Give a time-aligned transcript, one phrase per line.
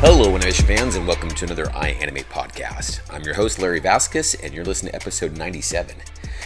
[0.00, 3.00] Hello, animation fans, and welcome to another I Animate podcast.
[3.10, 5.96] I'm your host, Larry Vasquez, and you're listening to episode 97.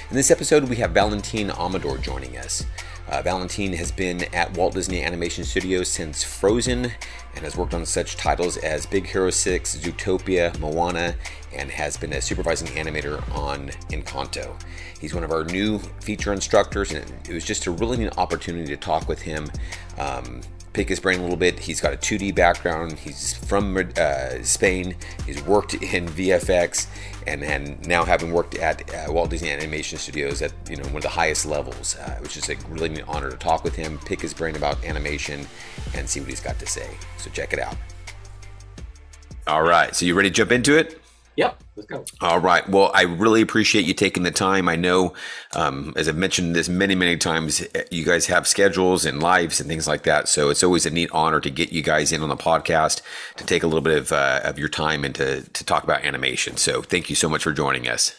[0.08, 2.64] In this episode, we have Valentin Amador joining us.
[3.08, 6.92] Uh, Valentin has been at Walt Disney Animation Studios since Frozen
[7.34, 11.16] and has worked on such titles as Big Hero 6, Zootopia, Moana,
[11.52, 14.62] and has been a supervising animator on Encanto.
[15.00, 18.68] He's one of our new feature instructors, and it was just a really neat opportunity
[18.68, 19.50] to talk with him.
[19.98, 20.40] Um,
[20.72, 21.58] pick his brain a little bit.
[21.58, 22.98] He's got a 2D background.
[22.98, 24.96] He's from uh, Spain.
[25.26, 26.86] He's worked in VFX,
[27.26, 30.96] and, and now having worked at uh, Walt Disney Animation Studios at you know one
[30.96, 33.74] of the highest levels, uh, it was just a really neat honor to talk with
[33.74, 35.46] him, pick his brain about animation,
[35.94, 36.88] and see what he's got to say.
[37.18, 37.76] So check it out.
[39.46, 41.00] All right, so you ready to jump into it?
[41.36, 42.26] Yep, let's go.
[42.26, 42.68] All right.
[42.68, 44.68] Well, I really appreciate you taking the time.
[44.68, 45.14] I know,
[45.54, 49.68] um, as I've mentioned this many, many times, you guys have schedules and lives and
[49.68, 50.28] things like that.
[50.28, 53.02] So it's always a neat honor to get you guys in on the podcast
[53.36, 56.04] to take a little bit of, uh, of your time and to, to talk about
[56.04, 56.56] animation.
[56.56, 58.14] So thank you so much for joining us.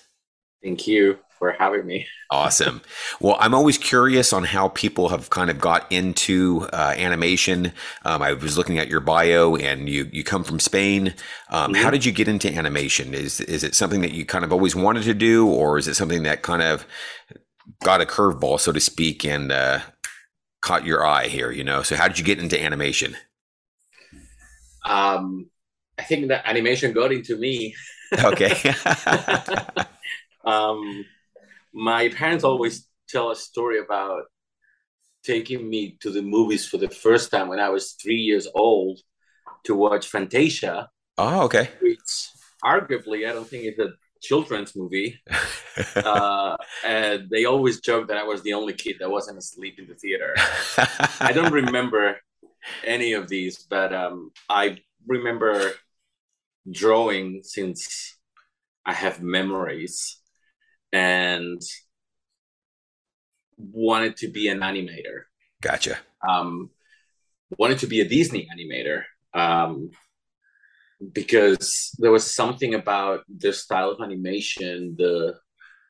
[0.64, 2.06] Thank you for having me.
[2.30, 2.82] awesome.
[3.20, 7.74] Well, I'm always curious on how people have kind of got into uh, animation.
[8.06, 11.16] Um, I was looking at your bio, and you you come from Spain.
[11.50, 11.82] Um, mm-hmm.
[11.82, 13.16] How did you get into animation?
[13.16, 15.96] Is is it something that you kind of always wanted to do, or is it
[15.96, 16.86] something that kind of
[17.84, 19.80] got a curveball, so to speak, and uh,
[20.62, 21.50] caught your eye here?
[21.50, 23.18] You know, so how did you get into animation?
[24.86, 25.50] Um,
[25.98, 27.74] I think that animation got into me.
[28.24, 28.54] okay.
[30.46, 31.06] um,
[31.74, 34.24] my parents always tell a story about
[35.24, 39.00] taking me to the movies for the first time when I was three years old
[39.66, 40.90] to watch Fantasia.
[41.18, 41.70] Oh, okay.
[41.82, 42.00] Which
[42.64, 45.22] arguably, I don't think it's a children's movie.
[45.96, 49.88] uh, and they always joke that I was the only kid that wasn't asleep in
[49.88, 50.34] the theater.
[51.20, 52.18] I don't remember
[52.84, 55.72] any of these, but um, I remember
[56.72, 58.18] drawing since
[58.86, 60.21] I have memories
[60.92, 61.62] and
[63.58, 65.24] wanted to be an animator.
[65.62, 65.98] Gotcha.
[66.28, 66.70] Um,
[67.58, 69.04] wanted to be a Disney animator
[69.34, 69.92] um,
[71.14, 75.36] because there was something about the style of animation, the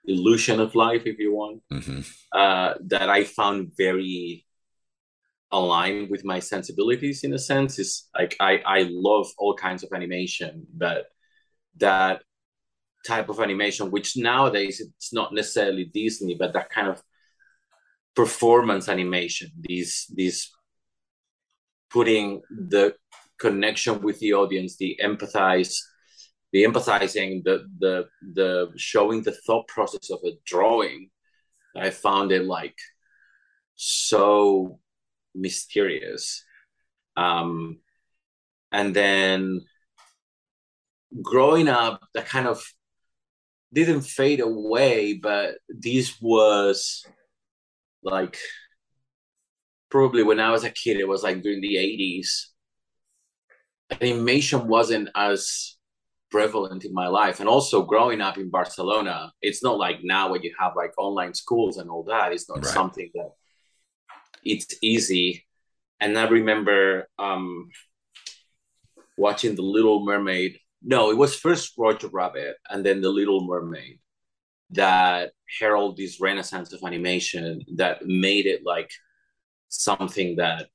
[0.06, 2.01] illusion of life, if you want, mm-hmm.
[2.31, 4.45] uh, that I found very
[5.51, 9.89] aligned with my sensibilities in a sense is like I, I love all kinds of
[9.94, 11.07] animation but
[11.78, 12.23] that
[13.06, 17.01] type of animation, which nowadays it's not necessarily Disney, but that kind of
[18.16, 20.51] performance animation, these these
[21.89, 22.95] putting the
[23.39, 25.78] connection with the audience, the empathize,
[26.53, 31.09] the empathizing, the the the showing the thought process of a drawing.
[31.75, 32.75] I found it like
[33.75, 34.79] so
[35.33, 36.44] mysterious.
[37.16, 37.79] Um,
[38.72, 39.62] and then
[41.22, 42.63] growing up, that kind of
[43.74, 47.06] didn't fade away, but this was
[48.04, 48.38] like
[49.90, 52.48] probably when I was a kid, it was like during the 80s.
[54.02, 55.78] Animation wasn't as
[56.31, 57.40] prevalent in my life.
[57.40, 61.34] And also growing up in Barcelona, it's not like now when you have like online
[61.34, 62.31] schools and all that.
[62.31, 62.74] It's not right.
[62.74, 63.31] something that
[64.44, 65.46] it's easy.
[66.00, 67.70] And I remember um,
[69.18, 74.00] watching The Little Mermaid no, it was first Roger Rabbit and then The Little Mermaid
[74.72, 78.92] that herald this renaissance of animation that made it like
[79.69, 80.68] something that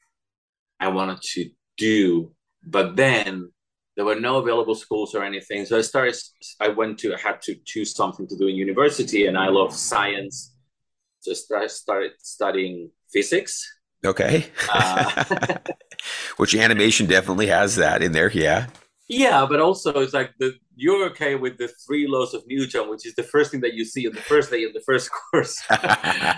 [0.79, 2.33] I wanted to do.
[2.63, 3.51] But then
[3.97, 5.65] there were no available schools or anything.
[5.65, 6.17] So I started,
[6.61, 9.75] I went to, I had to choose something to do in university and I love
[9.75, 10.55] science.
[11.21, 13.67] So I started studying physics.
[14.05, 14.47] Okay.
[14.71, 15.25] Uh,
[16.37, 18.31] Which animation definitely has that in there.
[18.31, 18.67] Yeah.
[19.09, 23.07] Yeah, but also it's like the you're okay with the three laws of Newton, which
[23.07, 25.63] is the first thing that you see on the first day of the first course.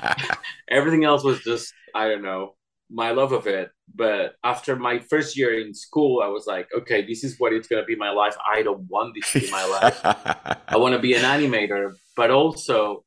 [0.70, 2.54] Everything else was just I don't know
[2.90, 3.70] my love of it.
[3.94, 7.68] But after my first year in school, I was like, okay, this is what it's
[7.68, 8.36] gonna be my life.
[8.46, 10.00] I don't want this to be my life.
[10.68, 13.04] I want to be an animator, but also,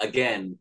[0.00, 0.58] again,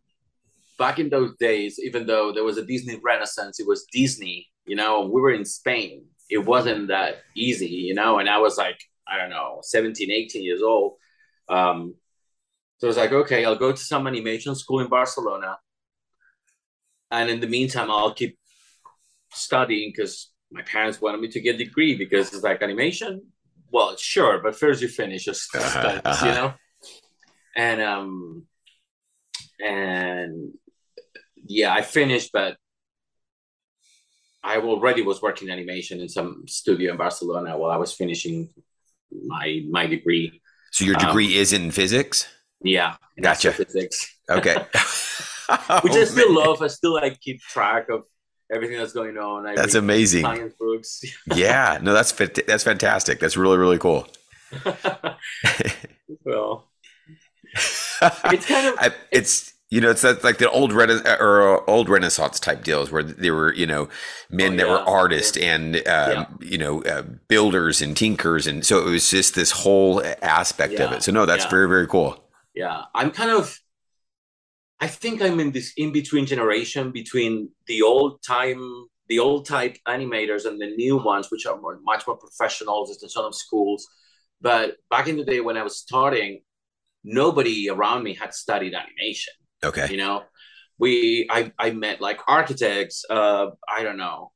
[0.77, 4.47] back in those days, even though there was a Disney Renaissance, it was Disney.
[4.65, 8.17] You know, we were in Spain it wasn't that easy, you know.
[8.17, 10.93] And I was like, I don't know, 17, 18 years old.
[11.47, 11.95] Um,
[12.79, 15.59] so I was like, okay, I'll go to some animation school in Barcelona.
[17.11, 18.37] And in the meantime, I'll keep
[19.31, 23.21] studying because my parents wanted me to get a degree because it's like animation.
[23.71, 26.25] Well, sure, but first you finish your uh-huh, studies, uh-huh.
[26.25, 26.53] you know.
[27.55, 28.47] And um,
[29.59, 30.53] and
[31.45, 32.57] yeah, I finished, but
[34.43, 38.49] I already was working animation in some studio in Barcelona while I was finishing
[39.25, 40.41] my my degree.
[40.71, 42.27] So your degree um, is in physics?
[42.61, 43.51] Yeah, in gotcha.
[43.53, 44.15] Physics.
[44.29, 44.55] Okay.
[45.81, 46.45] Which oh, I still man.
[46.45, 46.61] love.
[46.61, 48.03] I still like keep track of
[48.53, 49.45] everything that's going on.
[49.45, 50.23] I that's amazing.
[50.23, 51.03] Science books.
[51.35, 53.19] yeah, no, that's that's fantastic.
[53.19, 54.07] That's really really cool.
[56.23, 56.69] well,
[58.01, 61.89] it's kind of I, it's you know it's that, like the old Rena- or old
[61.89, 63.89] Renaissance type deals where there were you know
[64.29, 66.25] men oh, that were artists and um, yeah.
[66.41, 70.83] you know uh, builders and tinkers and so it was just this whole aspect yeah.
[70.83, 71.01] of it.
[71.01, 72.23] So no, that's very very cool.
[72.53, 73.59] Yeah, I'm kind of.
[74.79, 78.61] I think I'm in this in between generation between the old time,
[79.07, 82.89] the old type animators and the new ones, which are more, much more professionals.
[82.89, 83.87] professional, just in of schools.
[84.39, 86.41] But back in the day when I was starting,
[87.03, 89.33] nobody around me had studied animation.
[89.63, 89.87] Okay.
[89.89, 90.23] You know,
[90.77, 94.31] we I I met like architects, uh, I don't know,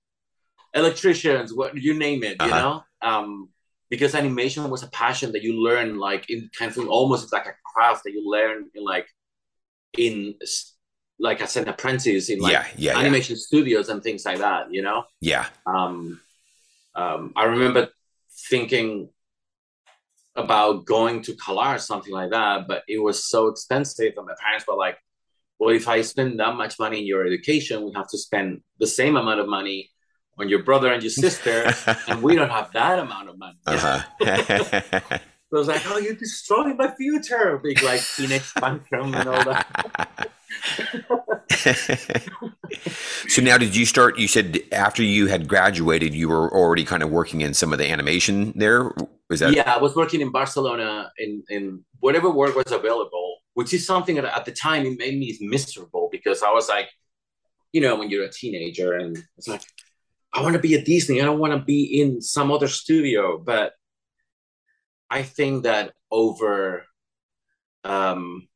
[0.74, 2.48] electricians, what you name it, uh-huh.
[2.48, 2.84] you know?
[3.02, 3.50] Um,
[3.90, 7.56] because animation was a passion that you learn like in kind of almost like a
[7.74, 9.08] craft that you learn in like
[9.98, 10.36] in
[11.20, 13.42] like as an apprentice in like yeah, yeah, animation yeah.
[13.42, 15.06] studios and things like that, you know?
[15.22, 15.48] Yeah.
[15.66, 16.20] Um,
[16.96, 17.90] um, I remember
[18.50, 19.10] thinking
[20.36, 24.14] about going to CalArts or something like that, but it was so expensive.
[24.18, 24.98] And my parents were like,
[25.60, 28.88] well, if I spend that much money in your education, we have to spend the
[28.88, 29.90] same amount of money
[30.38, 31.74] on your brother and your sister,
[32.08, 33.58] and we don't have that amount of money.
[33.66, 34.04] Uh-huh.
[34.22, 35.20] so I
[35.52, 37.60] was like, oh, you're destroying my future.
[37.64, 40.30] Big like teenage spectrum and all that.
[43.28, 47.04] so now did you start you said after you had graduated you were already kind
[47.04, 48.92] of working in some of the animation there
[49.30, 53.27] was that yeah i was working in barcelona in in whatever work was available
[53.58, 56.88] which is something that at the time it made me miserable because i was like
[57.74, 59.64] you know when you're a teenager and it's like
[60.32, 63.40] i want to be at disney i don't want to be in some other studio
[63.40, 63.74] but
[65.10, 66.86] i think that over
[67.84, 68.48] um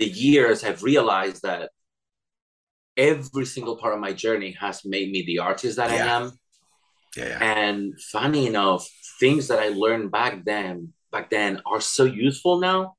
[0.00, 1.70] the years i've realized that
[2.96, 6.04] every single part of my journey has made me the artist that yeah.
[6.04, 6.32] I am.
[7.16, 7.38] Yeah, yeah.
[7.40, 8.88] And funny enough,
[9.20, 12.94] things that I learned back then back then are so useful now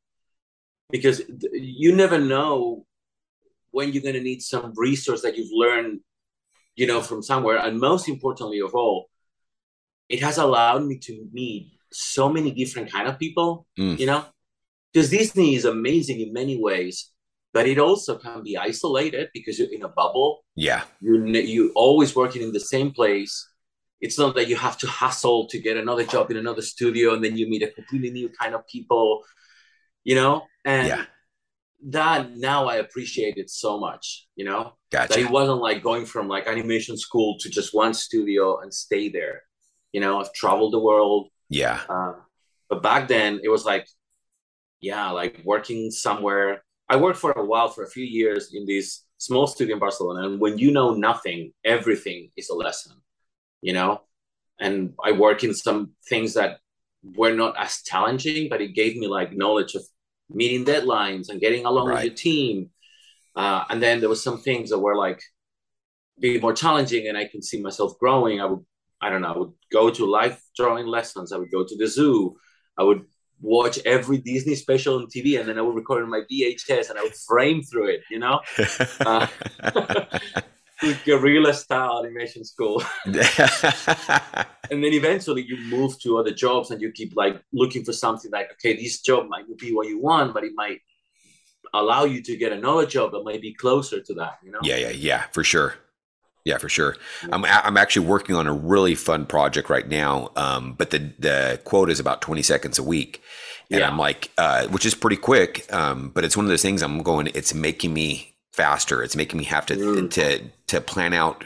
[0.89, 1.21] because
[1.51, 2.85] you never know
[3.71, 5.99] when you're going to need some resource that you've learned
[6.75, 9.09] you know from somewhere and most importantly of all
[10.09, 13.97] it has allowed me to meet so many different kind of people mm.
[13.97, 14.25] you know
[14.93, 17.11] because disney is amazing in many ways
[17.55, 20.43] but it also can be isolated because you're in a bubble.
[20.57, 23.47] Yeah, you're, you always working in the same place.
[24.01, 27.23] It's not that you have to hustle to get another job in another studio and
[27.23, 29.23] then you meet a completely new kind of people,
[30.05, 30.43] you know.
[30.63, 31.05] And yeah.
[31.89, 34.73] that now I appreciate it so much, you know.
[34.91, 35.09] Gotcha.
[35.13, 39.09] That it wasn't like going from like animation school to just one studio and stay
[39.09, 39.41] there.
[39.91, 41.27] You know, I've traveled the world.
[41.49, 41.81] Yeah.
[41.89, 42.13] Uh,
[42.69, 43.85] but back then it was like,
[44.79, 49.03] yeah, like working somewhere I worked for a while, for a few years in this
[49.17, 50.27] small studio in Barcelona.
[50.27, 52.93] And when you know nothing, everything is a lesson,
[53.61, 54.01] you know?
[54.59, 56.59] And I work in some things that
[57.03, 59.83] were not as challenging, but it gave me like knowledge of
[60.29, 61.95] meeting deadlines and getting along right.
[61.95, 62.69] with your team.
[63.35, 65.21] Uh, and then there was some things that were like
[66.19, 68.39] be more challenging and I can see myself growing.
[68.39, 68.65] I would,
[69.01, 71.31] I don't know, I would go to life drawing lessons.
[71.31, 72.35] I would go to the zoo.
[72.77, 73.03] I would
[73.41, 76.99] watch every Disney special on TV, and then I would record on my VHS and
[76.99, 78.41] I would frame through it, you know,
[79.01, 79.27] uh,
[81.05, 82.83] guerrilla style animation school.
[83.05, 83.15] and
[84.83, 88.51] then eventually you move to other jobs and you keep like looking for something like,
[88.53, 90.81] okay, this job might be what you want, but it might
[91.73, 94.59] allow you to get another job that might be closer to that, you know?
[94.61, 95.75] Yeah, yeah, yeah, for sure.
[96.45, 96.95] Yeah, for sure.
[97.31, 100.29] I'm I'm actually working on a really fun project right now.
[100.35, 103.23] Um, but the the quote is about 20 seconds a week,
[103.71, 103.89] and yeah.
[103.89, 105.65] I'm like, uh, which is pretty quick.
[105.73, 107.31] Um, but it's one of those things I'm going.
[107.33, 109.03] It's making me faster.
[109.03, 110.11] It's making me have to mm.
[110.11, 111.45] to to plan out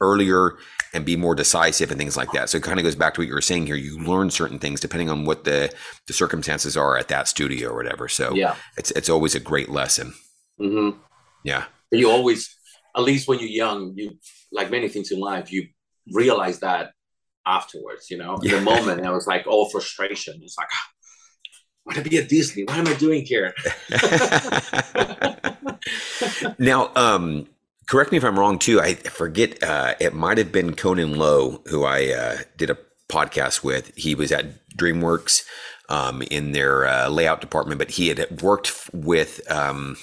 [0.00, 0.56] earlier
[0.92, 2.50] and be more decisive and things like that.
[2.50, 3.76] So it kind of goes back to what you were saying here.
[3.76, 5.72] You learn certain things depending on what the
[6.06, 8.08] the circumstances are at that studio or whatever.
[8.08, 10.14] So yeah, it's it's always a great lesson.
[10.60, 10.98] Mm-hmm.
[11.44, 12.56] Yeah, you always
[12.96, 14.18] at least when you're young, you
[14.52, 15.68] like many things in life, you
[16.12, 16.92] realize that
[17.46, 18.38] afterwards, you know.
[18.42, 18.56] Yeah.
[18.56, 20.40] The moment, I was like all frustration.
[20.42, 20.68] It's like,
[21.84, 22.64] want to be at Disney.
[22.64, 23.54] What am I doing here?
[26.58, 27.46] now, um,
[27.88, 28.80] correct me if I'm wrong too.
[28.80, 29.62] I forget.
[29.62, 32.78] Uh, it might have been Conan Lowe who I uh, did a
[33.10, 33.92] podcast with.
[33.96, 34.46] He was at
[34.76, 35.44] DreamWorks
[35.88, 39.40] um, in their uh, layout department, but he had worked with.
[39.50, 39.96] Um,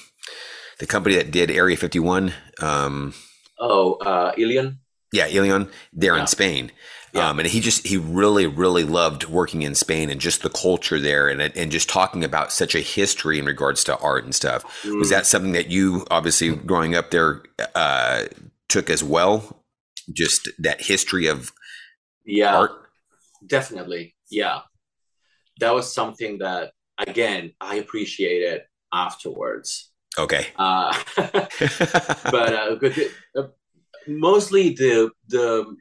[0.79, 2.33] the company that did Area 51.
[2.61, 3.13] Um,
[3.59, 4.79] oh, uh, Ilion.
[5.11, 6.21] Yeah, Ilion there Yeah.
[6.21, 6.71] in Spain.
[7.13, 7.29] Yeah.
[7.29, 10.99] Um, and he just he really really loved working in Spain and just the culture
[10.99, 14.63] there and and just talking about such a history in regards to art and stuff.
[14.85, 15.11] Was Mm.
[15.11, 17.43] that something that you obviously growing up there
[17.75, 18.25] uh,
[18.67, 19.63] took as well?
[20.13, 21.51] Just that history of
[22.25, 22.71] yeah art.
[23.45, 24.59] definitely yeah
[25.59, 28.61] that was something that again i appreciated
[28.93, 30.47] afterwards Okay.
[30.57, 32.89] uh, but uh,
[33.39, 33.47] uh,
[34.07, 35.75] mostly the the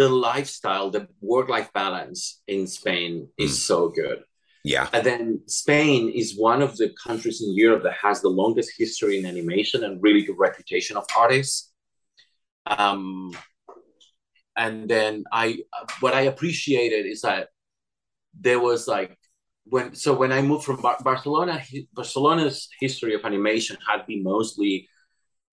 [0.00, 2.20] the lifestyle the work life balance
[2.54, 4.18] in spain is so good
[4.64, 4.86] yeah.
[4.94, 9.18] and then spain is one of the countries in europe that has the longest history
[9.18, 11.72] in animation and really good reputation of artists
[12.78, 13.30] um
[14.56, 15.58] and then i
[16.02, 17.48] what i appreciated is that
[18.46, 19.12] there was like
[19.64, 24.88] when so when i moved from Bar- barcelona barcelona's history of animation had been mostly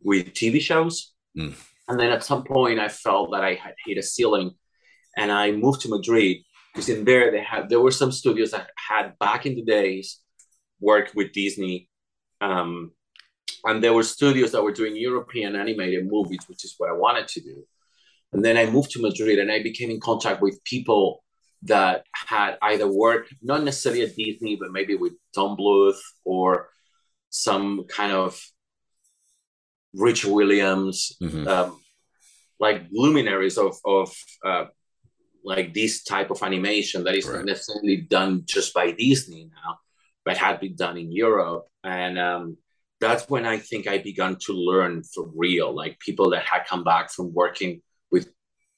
[0.10, 0.96] with tv shows
[1.38, 1.54] Mm.
[1.88, 4.51] And then at some point i felt that i had hit a ceiling
[5.15, 6.38] and i moved to madrid
[6.74, 10.20] because in there they had there were some studios that had back in the days
[10.79, 11.89] worked with disney
[12.41, 12.91] um,
[13.65, 17.27] and there were studios that were doing european animated movies which is what i wanted
[17.27, 17.63] to do.
[18.34, 21.24] And then i moved to madrid and i became in contact with people
[21.63, 26.70] that had either worked not necessarily at disney but maybe with don bluth or
[27.29, 28.39] some kind of
[29.94, 31.48] rich williams Mhm.
[31.48, 31.79] um,
[32.60, 34.13] like luminaries of of
[34.46, 34.65] uh,
[35.44, 37.38] like this type of animation that is Right.
[37.38, 39.79] not necessarily done just by Disney now,
[40.25, 42.58] but had been done in Europe, and um,
[43.00, 46.84] that's when I think I began to learn for real, like people that had come
[46.84, 48.25] back from working with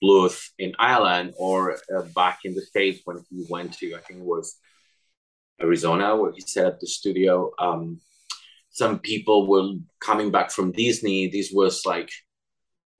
[0.03, 4.19] Bluth in Ireland or uh, back in the States when he went to, I think
[4.19, 4.57] it was
[5.61, 7.51] Arizona, where he set up the studio.
[7.57, 7.99] Um,
[8.79, 11.27] some people were coming back from Disney.
[11.27, 12.09] This was like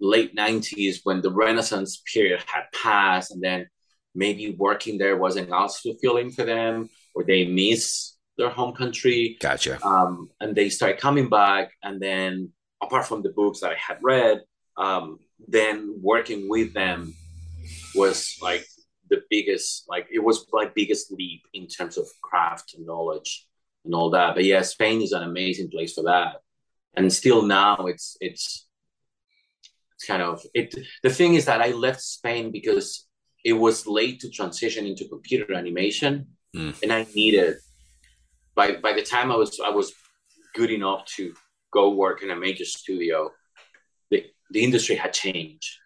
[0.01, 3.67] late 90s when the Renaissance period had passed, and then
[4.13, 9.37] maybe working there wasn't as fulfilling for them, or they miss their home country.
[9.39, 9.79] Gotcha.
[9.81, 11.71] Um, and they started coming back.
[11.81, 12.51] And then,
[12.83, 14.41] apart from the books that I had read,
[14.75, 17.13] um, then working with them
[17.95, 18.65] was like
[19.09, 23.47] the biggest, like it was my biggest leap in terms of craft and knowledge
[23.85, 24.35] and all that.
[24.35, 26.35] But yeah, Spain is an amazing place for that.
[26.95, 28.67] And still now, it's it's
[29.95, 30.75] it's kind of it.
[31.03, 33.05] The thing is that I left Spain because
[33.45, 36.73] it was late to transition into computer animation, Mm.
[36.81, 37.57] and I needed
[38.55, 39.93] by by the time I was I was
[40.55, 41.33] good enough to
[41.71, 43.29] go work in a major studio,
[44.09, 45.77] the the industry had changed.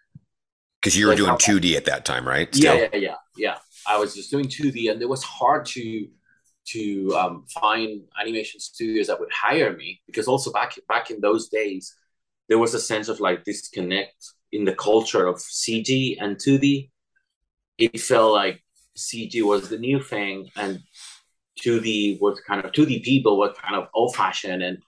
[0.80, 2.48] Because you were Like doing 2D at that time, right?
[2.56, 3.56] Yeah, yeah, yeah, yeah.
[3.86, 6.08] I was just doing 2D, and it was hard to
[6.66, 11.48] to um, find animation studios that would hire me because also back back in those
[11.48, 11.94] days,
[12.48, 14.14] there was a sense of like disconnect
[14.52, 16.90] in the culture of CG and 2D.
[17.78, 18.62] It felt like
[18.96, 20.80] CG was the new thing, and
[21.60, 24.78] 2D was kind of 2D people were kind of old fashioned, and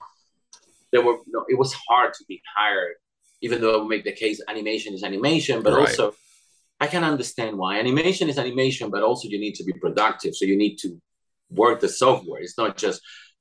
[0.92, 2.94] there were you know, it was hard to be hired,
[3.42, 5.88] even though I would make the case animation is animation, but Right.
[5.88, 6.12] also
[6.80, 10.36] I can understand why animation is animation, but also you need to be productive.
[10.36, 11.00] So you need to
[11.50, 12.40] work the software.
[12.40, 13.00] It's not just,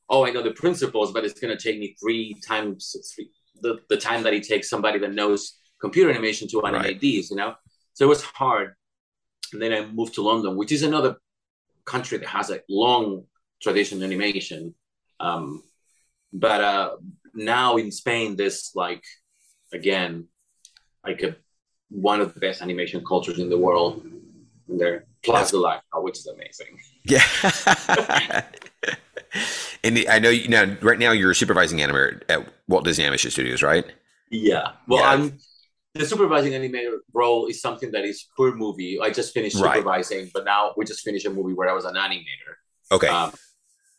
[0.10, 3.30] oh, I know the principles, but it's going to take me three times three,
[3.62, 7.00] the, the time that it takes somebody that knows computer animation to animate Right.
[7.00, 7.56] these, you know?
[7.94, 8.76] So it was hard.
[9.54, 11.18] And then I moved to London, which is another
[11.86, 13.26] country that has a long
[13.62, 14.76] tradition in animation.
[15.20, 15.64] Um,
[16.34, 16.96] but uh,
[17.34, 19.04] now in Spain, there's like,
[19.74, 20.28] again,
[21.06, 21.36] like a
[21.90, 24.04] one of the best animation cultures in the world.
[24.68, 26.80] And there, plus the lifestyle, which is amazing.
[27.04, 27.22] Yeah.
[29.84, 30.76] and I know you now.
[30.82, 33.86] Right now, you're a supervising animator at Walt Disney Animation Studios, right?
[34.32, 34.72] Yeah.
[34.88, 35.10] Well, Yeah.
[35.10, 35.38] I'm
[35.94, 39.00] the supervising animator role is something that is per movie.
[39.02, 39.76] I just finished Right.
[39.78, 42.56] supervising, but now we just finished a movie where I was an animator.
[42.92, 43.08] Okay.
[43.08, 43.32] Um,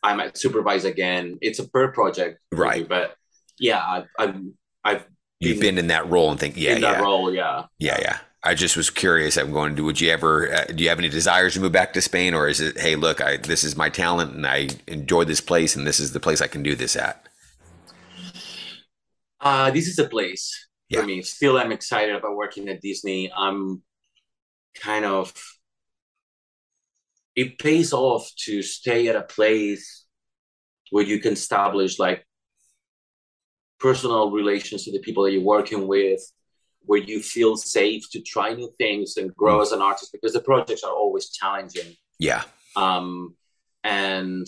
[0.03, 1.39] I'm at supervise again.
[1.41, 2.87] It's a per project, Right.
[2.87, 3.17] but
[3.59, 4.55] yeah, I, I'm
[4.85, 5.07] I've
[5.41, 7.33] You've been in that role and think, yeah, in that role.
[7.33, 7.67] Yeah.
[7.79, 8.19] yeah, yeah.
[8.47, 9.37] I just was curious.
[9.37, 9.83] I'm going to.
[9.85, 10.55] Would you ever?
[10.55, 12.79] Uh, do you have any desires to move back to Spain, or is it?
[12.79, 16.13] Hey, look, I this is my talent, and I enjoy this place, and this is
[16.13, 17.27] the place I can do this at.
[19.41, 21.01] Uh, this is a place Yeah.
[21.01, 21.23] for me.
[21.23, 23.33] Still, I'm excited about working at Disney.
[23.37, 23.83] I'm
[24.81, 25.33] kind of.
[27.35, 30.07] It pays off to stay at a place
[30.91, 32.25] where you can establish like
[33.81, 36.21] personal relations to the people that you're working with,
[36.87, 40.41] where you feel safe to try new things and grow as an artist because the
[40.41, 41.95] projects are always challenging.
[42.19, 42.43] Yeah.
[42.77, 43.35] um,
[43.85, 44.47] and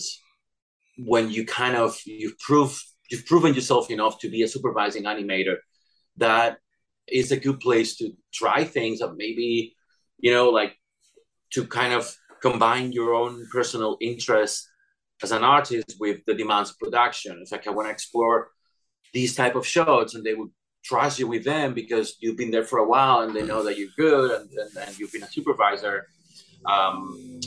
[0.97, 5.55] when you kind of you've proved you've proven yourself enough to be a supervising animator
[6.17, 6.57] that
[7.07, 9.75] is a good place to try things that maybe
[10.17, 10.75] you know like
[11.51, 14.67] to kind of combine your own personal interest
[15.23, 18.49] as an artist with the demands of production it's like i want to explore
[19.13, 20.51] these type of shots and they would
[20.83, 23.77] trust you with them because you've been there for a while and they know that
[23.77, 26.07] you're good and, and, and you've been a supervisor
[26.65, 27.39] um,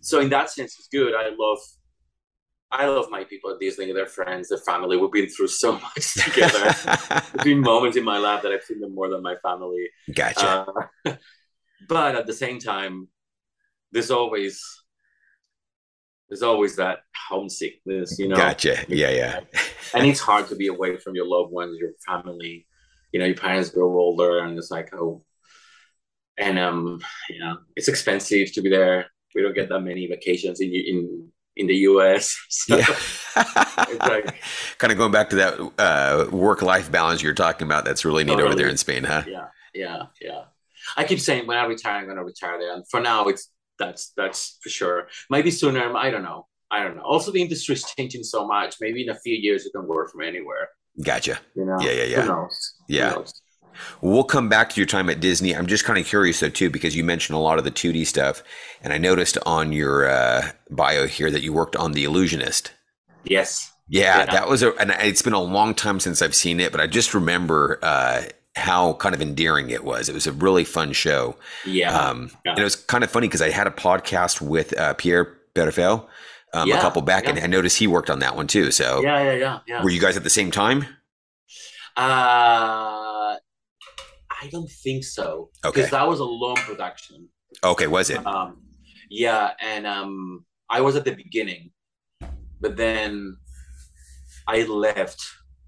[0.00, 1.58] so in that sense it's good i love
[2.70, 4.96] I love my people at Disney, their friends, their family.
[4.96, 6.74] We've been through so much together.
[6.74, 9.88] There's been moments in my life that I've seen them more than my family.
[10.14, 10.66] Gotcha.
[11.04, 11.14] Uh,
[11.88, 13.08] but at the same time,
[13.92, 14.60] there's always
[16.28, 18.36] there's always that homesickness, you know.
[18.36, 18.84] Gotcha.
[18.88, 19.40] Yeah, yeah.
[19.94, 22.65] and it's hard to be away from your loved ones, your family.
[23.16, 25.24] You know, your parents grow older, and it's like, oh,
[26.36, 29.06] and um, you know, it's expensive to be there.
[29.34, 32.36] We don't get that many vacations in in in the US.
[32.50, 32.84] So yeah.
[34.00, 34.34] like,
[34.78, 37.86] kind of going back to that uh, work life balance you're talking about.
[37.86, 38.48] That's really neat totally.
[38.48, 39.22] over there in Spain, huh?
[39.26, 40.42] Yeah, yeah, yeah.
[40.94, 42.74] I keep saying when I retire, I'm going to retire there.
[42.74, 45.08] And for now, it's that's that's for sure.
[45.30, 45.96] Maybe sooner.
[45.96, 46.48] I don't know.
[46.70, 47.02] I don't know.
[47.02, 48.76] Also, the industry is changing so much.
[48.78, 50.68] Maybe in a few years, you can work from anywhere.
[51.02, 51.38] Gotcha.
[51.54, 51.78] You know?
[51.80, 52.22] Yeah, yeah, yeah.
[52.22, 52.74] Who knows?
[52.88, 53.10] Yeah.
[53.10, 53.42] Who knows?
[54.00, 55.54] We'll come back to your time at Disney.
[55.54, 58.06] I'm just kind of curious though too, because you mentioned a lot of the 2D
[58.06, 58.42] stuff,
[58.82, 62.72] and I noticed on your uh, bio here that you worked on The Illusionist.
[63.24, 63.72] Yes.
[63.88, 66.72] Yeah, yeah, that was a, and it's been a long time since I've seen it,
[66.72, 68.22] but I just remember uh,
[68.56, 70.08] how kind of endearing it was.
[70.08, 71.36] It was a really fun show.
[71.64, 71.96] Yeah.
[71.96, 72.52] Um, yeah.
[72.52, 76.06] And it was kind of funny because I had a podcast with uh, Pierre Perifel
[76.52, 78.70] um, yeah, a couple back, and I noticed he worked on that one too.
[78.70, 79.58] So yeah, yeah, yeah.
[79.66, 79.82] yeah.
[79.82, 80.84] Were you guys at the same time?
[81.96, 83.36] Uh,
[84.46, 85.50] I don't think so.
[85.64, 85.80] Okay.
[85.80, 87.28] Because that was a long production.
[87.64, 88.24] Okay, was it?
[88.26, 88.62] Um,
[89.08, 91.70] yeah, and um, I was at the beginning,
[92.60, 93.36] but then
[94.46, 95.22] I left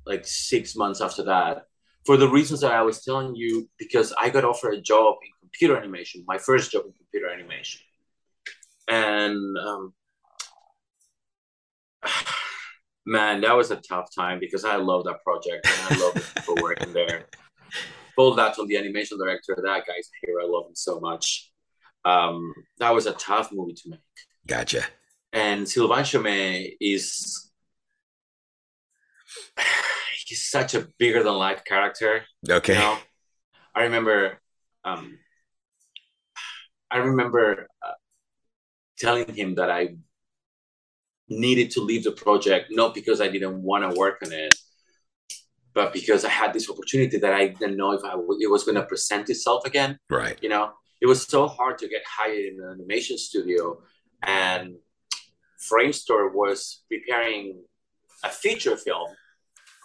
[0.07, 1.65] like six months after that
[2.05, 3.69] for the reasons that I was telling you.
[3.79, 7.81] Because I got offered a job in computer animation, my first job in computer animation,
[8.87, 9.95] and um,
[13.07, 16.33] man, that was a tough time because I love that project and I love the
[16.37, 17.27] people working there
[18.19, 19.57] pulled that from the animation director.
[19.57, 20.41] That guy's here.
[20.43, 21.53] I love him so much.
[22.05, 24.01] Um, that was a tough movie to make.
[24.45, 24.83] Gotcha.
[25.33, 27.53] And Sylvain Chomet is
[30.27, 32.25] he's such a bigger than life character.
[32.49, 32.75] Okay.
[32.75, 32.99] You know?
[33.73, 34.41] I remember
[34.85, 35.19] um,
[36.91, 37.99] I remember uh,
[38.99, 39.97] telling him that I
[41.29, 44.55] needed to leave the project not because I didn't want to work on it,
[45.75, 48.65] but because I had this opportunity that I didn't know if I w- it was
[48.65, 49.99] going to present itself again.
[50.11, 50.39] Right.
[50.43, 53.81] You know, it was so hard to get hired in an animation studio,
[54.23, 54.77] and
[55.71, 57.63] Framestore was preparing
[58.25, 59.11] a feature film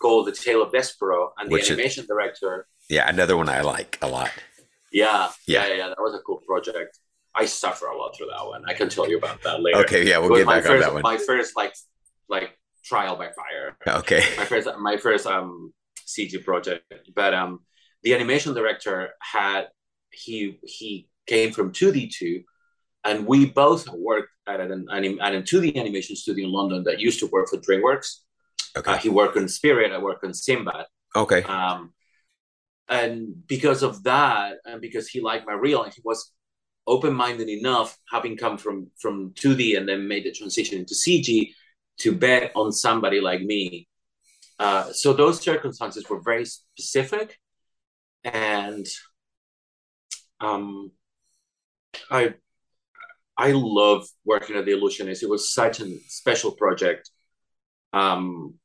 [0.02, 2.68] called The Tale of Despereaux, and the animation is, director.
[2.90, 4.32] Yeah, another one I like a lot.
[4.92, 7.00] Yeah, yeah, yeah, yeah, That was a cool project.
[7.36, 8.64] I suffer a lot through that one.
[8.68, 9.80] I can tell you about that later.
[9.80, 11.02] Okay, yeah, we'll get back first, on that one.
[11.02, 11.74] My first like
[12.30, 13.78] like trial by fire.
[14.00, 14.24] Okay.
[14.38, 15.74] My first my first um
[16.06, 17.60] CG project, but um
[18.04, 19.68] the animation director had
[20.12, 22.44] he he came from 2D2
[23.04, 27.00] and we both worked at an, an, at a 2D animation studio in London that
[27.00, 28.20] used to work for DreamWorks.
[28.78, 28.92] Okay.
[28.92, 30.86] Uh, he worked on Spirit, I worked on Sinbad.
[31.16, 31.44] Okay.
[31.44, 31.94] Um,
[32.90, 36.32] and because of that, and because he liked my reel, and he was
[36.88, 41.50] open-minded enough, having come from from 2D and then made the transition into CG,
[42.00, 43.88] to bet on somebody like me.
[44.60, 47.40] Uh, so those circumstances were very specific,
[48.24, 48.86] and
[50.40, 50.92] um,
[52.12, 52.36] I
[53.38, 55.24] I love working at the Illusionist.
[55.24, 57.10] It was such a special project.
[57.94, 58.56] Um,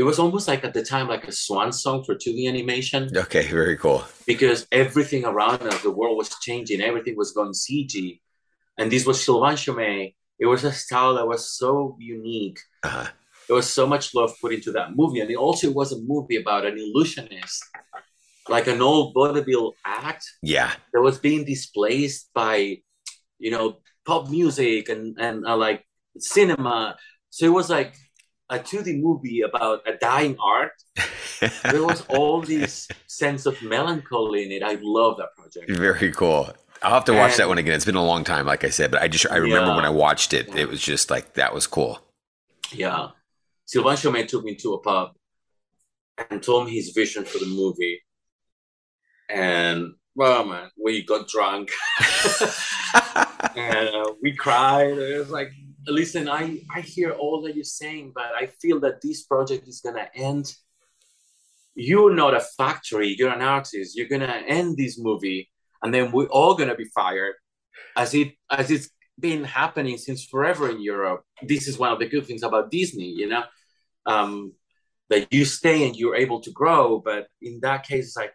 [0.00, 3.10] it was almost like at the time like a swan song for 2D animation.
[3.24, 4.04] Okay, very cool.
[4.26, 8.20] Because everything around us, the world was changing, everything was going CG,
[8.78, 12.58] and this was Sylvain Chomet it was a style that was so unique.
[12.82, 13.06] Uh-huh.
[13.46, 16.36] There was so much love put into that movie, and it also was a movie
[16.36, 17.62] about an illusionist,
[18.48, 20.24] like an old vaudeville act.
[20.42, 22.78] Yeah, that was being displaced by,
[23.38, 25.84] you know, pop music and and uh, like
[26.18, 26.96] cinema.
[27.28, 27.94] So it was like
[28.50, 30.72] a 2D movie about a dying art.
[31.64, 34.62] there was all this sense of melancholy in it.
[34.62, 35.70] I love that project.
[35.70, 36.52] Very cool.
[36.82, 37.74] I'll have to watch and, that one again.
[37.74, 39.76] It's been a long time, like I said, but I just I remember yeah.
[39.76, 42.00] when I watched it, it was just like that was cool.
[42.72, 43.08] Yeah,
[43.66, 45.12] Sylvain Chomet took me to a pub
[46.30, 48.00] and told me his vision for the movie,
[49.28, 51.70] and well, man, we got drunk
[53.56, 54.96] and uh, we cried.
[54.98, 55.52] It was like,
[55.90, 59.80] listen, I I hear all that you're saying, but I feel that this project is
[59.80, 60.54] gonna end
[61.74, 65.50] you're not a factory, you're an artist, you're gonna end this movie,
[65.82, 67.34] and then we're all gonna be fired,
[67.96, 71.22] as it as it's been happening since forever in Europe.
[71.42, 73.44] This is one of the good things about Disney, you know,
[74.06, 74.52] um,
[75.08, 76.98] that you stay and you're able to grow.
[76.98, 78.34] But in that case, it's like,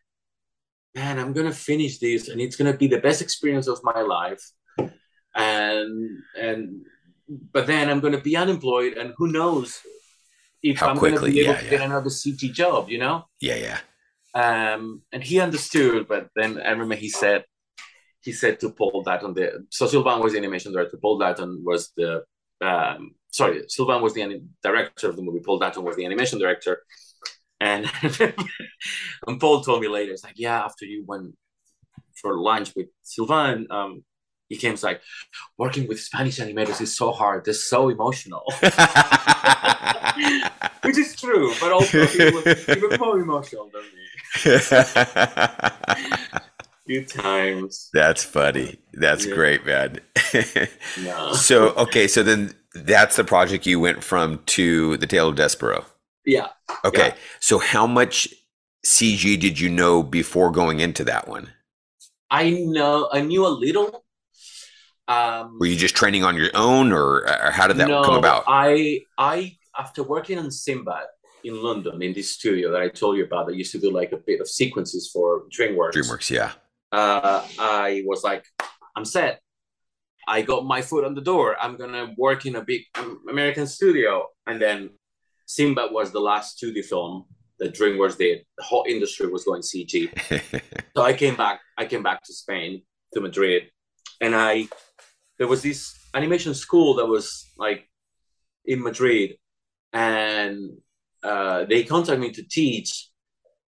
[0.93, 4.43] man, I'm gonna finish this, and it's gonna be the best experience of my life,
[5.35, 6.85] and and
[7.27, 9.81] but then I'm gonna be unemployed, and who knows
[10.65, 11.69] if How I'm going to be able yeah, to yeah.
[11.69, 13.25] get another CG job, you know?
[13.39, 13.79] Yeah, yeah.
[14.33, 17.45] Um, and he understood, but then I remember he said,
[18.21, 21.91] he said to Paul Dutton, the so Sylvain was the animation director, Paul Dutton was
[21.95, 22.23] the
[22.61, 26.39] um, sorry, Sylvain was the anim- director of the movie, Paul Dutton was the animation
[26.39, 26.81] director,
[27.59, 27.89] and
[29.27, 31.35] and Paul told me later, it's like, yeah, after you went
[32.19, 34.03] for lunch with Sylvain, um,
[34.49, 35.01] he came like,
[35.57, 38.43] working with Spanish animators is so hard, they're so emotional.
[40.83, 43.89] Which is true, but also he was even more emotional than me.
[46.87, 47.89] Good times.
[47.93, 48.77] That's funny.
[48.93, 49.33] That's Yeah.
[49.33, 49.99] great, man.
[51.33, 55.85] So, okay, so then that's the project you went from to the Tale of Despereaux.
[56.25, 56.49] Yeah.
[56.83, 57.15] Okay, Yeah.
[57.39, 58.27] so how much
[58.85, 61.51] CG did you know before going into that one?
[62.29, 64.04] I know I knew a little.
[65.07, 68.15] Um Were you just training on your own, or, or how did that no, come
[68.15, 68.43] about?
[68.47, 71.05] I I after working on Sinbad
[71.43, 74.11] in London in this studio that I told you about that used to do like
[74.11, 75.93] a bit of sequences for DreamWorks.
[75.93, 76.51] DreamWorks, yeah.
[76.91, 78.45] uh, I was like,
[78.95, 79.41] I'm set.
[80.27, 81.55] I got my foot on the door.
[81.61, 84.89] I'm gonna work in a big um, American studio, and then
[85.45, 87.25] Sinbad was the last studio film
[87.59, 88.43] that DreamWorks did.
[88.57, 90.09] The whole industry was going CG.
[90.95, 91.59] So I came back.
[91.77, 92.81] I came back to Spain,
[93.13, 93.69] to Madrid,
[94.21, 94.69] and I
[95.37, 97.89] there was this animation school that was like
[98.65, 99.35] in Madrid,
[99.93, 100.71] and
[101.23, 103.09] uh, they contacted me to teach.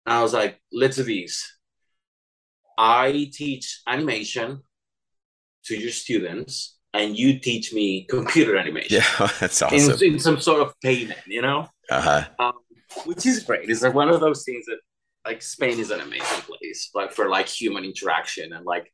[0.06, 1.58] And I was like, let's do this.
[2.78, 4.62] I teach animation
[5.64, 9.98] to your students, and you teach me computer animation yeah, that's awesome.
[10.06, 12.24] in, in some sort of payment, you know, Uh huh.
[12.38, 12.52] um,
[13.04, 13.68] which is great.
[13.68, 14.78] It's like one of those things that
[15.26, 18.90] like Spain is an amazing place, like for like human interaction and like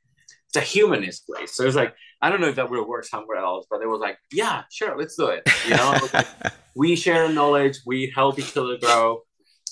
[0.55, 1.55] it's a humanist place.
[1.55, 4.01] So it's like I don't know if that would work somewhere else, but it was
[4.01, 5.49] like, yeah, sure, let's do it.
[5.67, 6.27] You know, like,
[6.75, 9.23] we share knowledge, we help each other grow.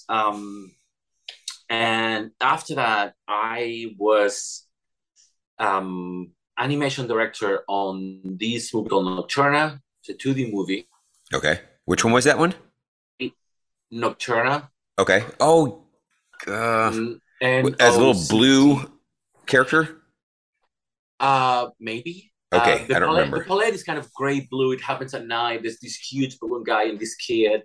[0.09, 0.73] Um,
[1.71, 4.66] and after that, I was
[5.59, 9.81] um, animation director on this movie called Nocturna.
[10.05, 10.88] It's a 2D movie.
[11.33, 11.61] okay.
[11.85, 12.55] Which one was that one?
[13.92, 14.68] Nocturna.
[14.99, 15.25] Okay.
[15.40, 15.85] Oh,
[16.47, 16.92] uh,
[17.40, 18.92] and as a little blue
[19.47, 20.02] character.
[21.22, 22.32] Uh, maybe.
[22.52, 23.38] Okay, Uh, the I don't palette, remember.
[23.38, 24.72] The palette is kind of gray blue.
[24.72, 25.62] It happens at night.
[25.62, 27.62] There's this huge balloon guy and this kid.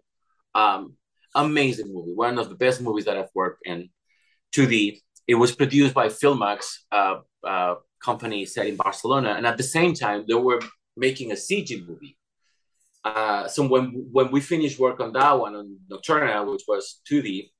[0.55, 0.95] Um,
[1.35, 2.13] amazing movie.
[2.13, 3.89] One of the best movies that I've worked in.
[4.55, 5.01] 2D.
[5.27, 6.59] It was produced by Filmax,
[6.91, 10.61] uh, uh, company set in Barcelona, and at the same time they were
[10.95, 12.17] making a CG movie.
[13.03, 17.51] Uh, so when when we finished work on that one on Nocturna, which was 2D,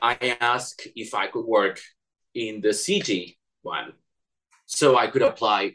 [0.00, 1.80] I asked if I could work
[2.34, 3.92] in the CG one,
[4.70, 5.74] so I could apply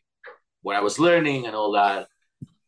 [0.61, 2.07] what I was learning and all that.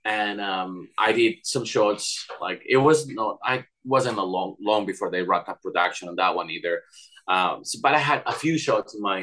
[0.06, 2.26] And um, I did some shots.
[2.40, 6.16] Like it was not, I wasn't a long long before they wrapped up production on
[6.18, 6.84] that one either.
[7.28, 9.20] Um, so, but I had a few shots in my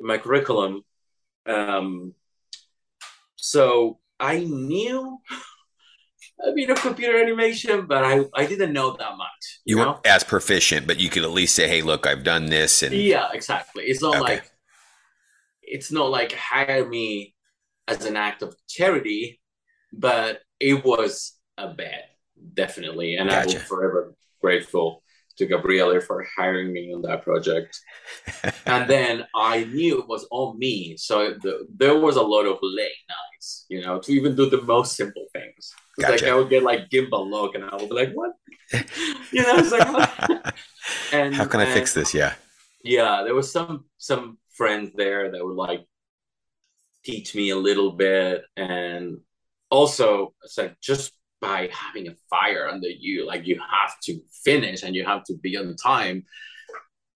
[0.00, 0.82] in my curriculum.
[1.46, 2.14] Um,
[3.36, 5.18] so I knew
[6.42, 9.60] a bit of computer animation, but I, I didn't know that much.
[9.64, 9.92] You You, know?
[9.92, 12.94] weren't as proficient, but you could at least say, "Hey, look, I've done this." And
[12.94, 13.84] Yeah, exactly.
[13.84, 14.36] It's not Okay.
[14.36, 14.50] like
[15.70, 17.34] it's not like hire me
[17.88, 19.40] as an act of charity,
[19.92, 22.10] but it was a bet,
[22.54, 23.16] definitely.
[23.16, 23.58] And I Gotcha.
[23.58, 25.02] will forever grateful
[25.38, 27.78] to Gabriele for hiring me on that project.
[28.66, 32.58] and then I knew it was on me, so the, there was a lot of
[32.62, 35.72] late nights, you know, to even do the most simple things.
[35.98, 38.32] It's Like I would get like gimbal lock, and I would be like, "What?"
[39.32, 40.54] you know, it's like, what?
[41.12, 42.12] and How can I and- fix this?
[42.14, 42.34] Yeah.
[42.84, 45.84] yeah there was some some friends there that would like
[47.04, 48.42] teach me a little bit.
[48.56, 49.18] And
[49.70, 54.82] also it's like just by having a fire under you like you have to finish
[54.82, 56.24] and you have to be on time.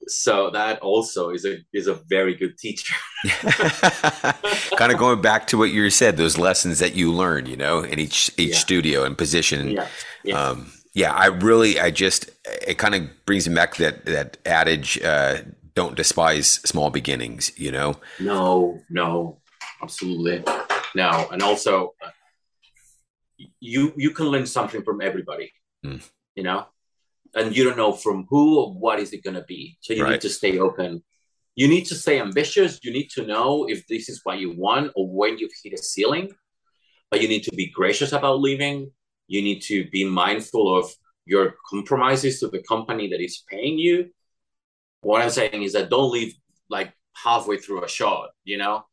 [0.06, 2.94] So that also is a is a very good teacher.
[4.76, 7.80] Kind of going back to what you said, those lessons that you learned, you know,
[7.80, 8.58] in each each Yeah.
[8.58, 9.70] studio and position.
[9.70, 9.88] yeah.
[10.22, 10.48] Yeah.
[10.48, 14.36] Um, yeah, I really, I just, it kind of brings me back to that that
[14.46, 15.38] adage, uh,
[15.74, 18.00] "Don't despise small beginnings." You know.
[18.20, 19.40] no no
[19.82, 20.42] absolutely
[20.94, 21.94] no and also
[23.60, 25.52] you you can learn something from everybody
[25.84, 26.00] Mm.
[26.34, 26.60] you know
[27.34, 29.76] and you don't know from who or what is it going to be.
[29.80, 30.12] So you Right.
[30.12, 31.02] need to stay open.
[31.56, 32.78] You need to stay ambitious.
[32.84, 35.82] You need to know if this is what you want or when you've hit a
[35.92, 36.26] ceiling.
[37.10, 38.92] But you need to be gracious about leaving.
[39.26, 40.84] You need to be mindful of
[41.26, 43.96] your compromises to the company that is paying you.
[45.04, 46.34] What I'm saying is that don't leave
[46.68, 48.84] like halfway through a shot, you know?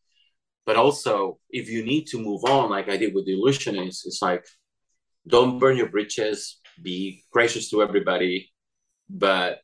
[0.65, 4.21] But also, if you need to move on, like I did with the illusionist, it's
[4.21, 4.45] like
[5.27, 8.51] don't burn your bridges, be gracious to everybody,
[9.09, 9.59] but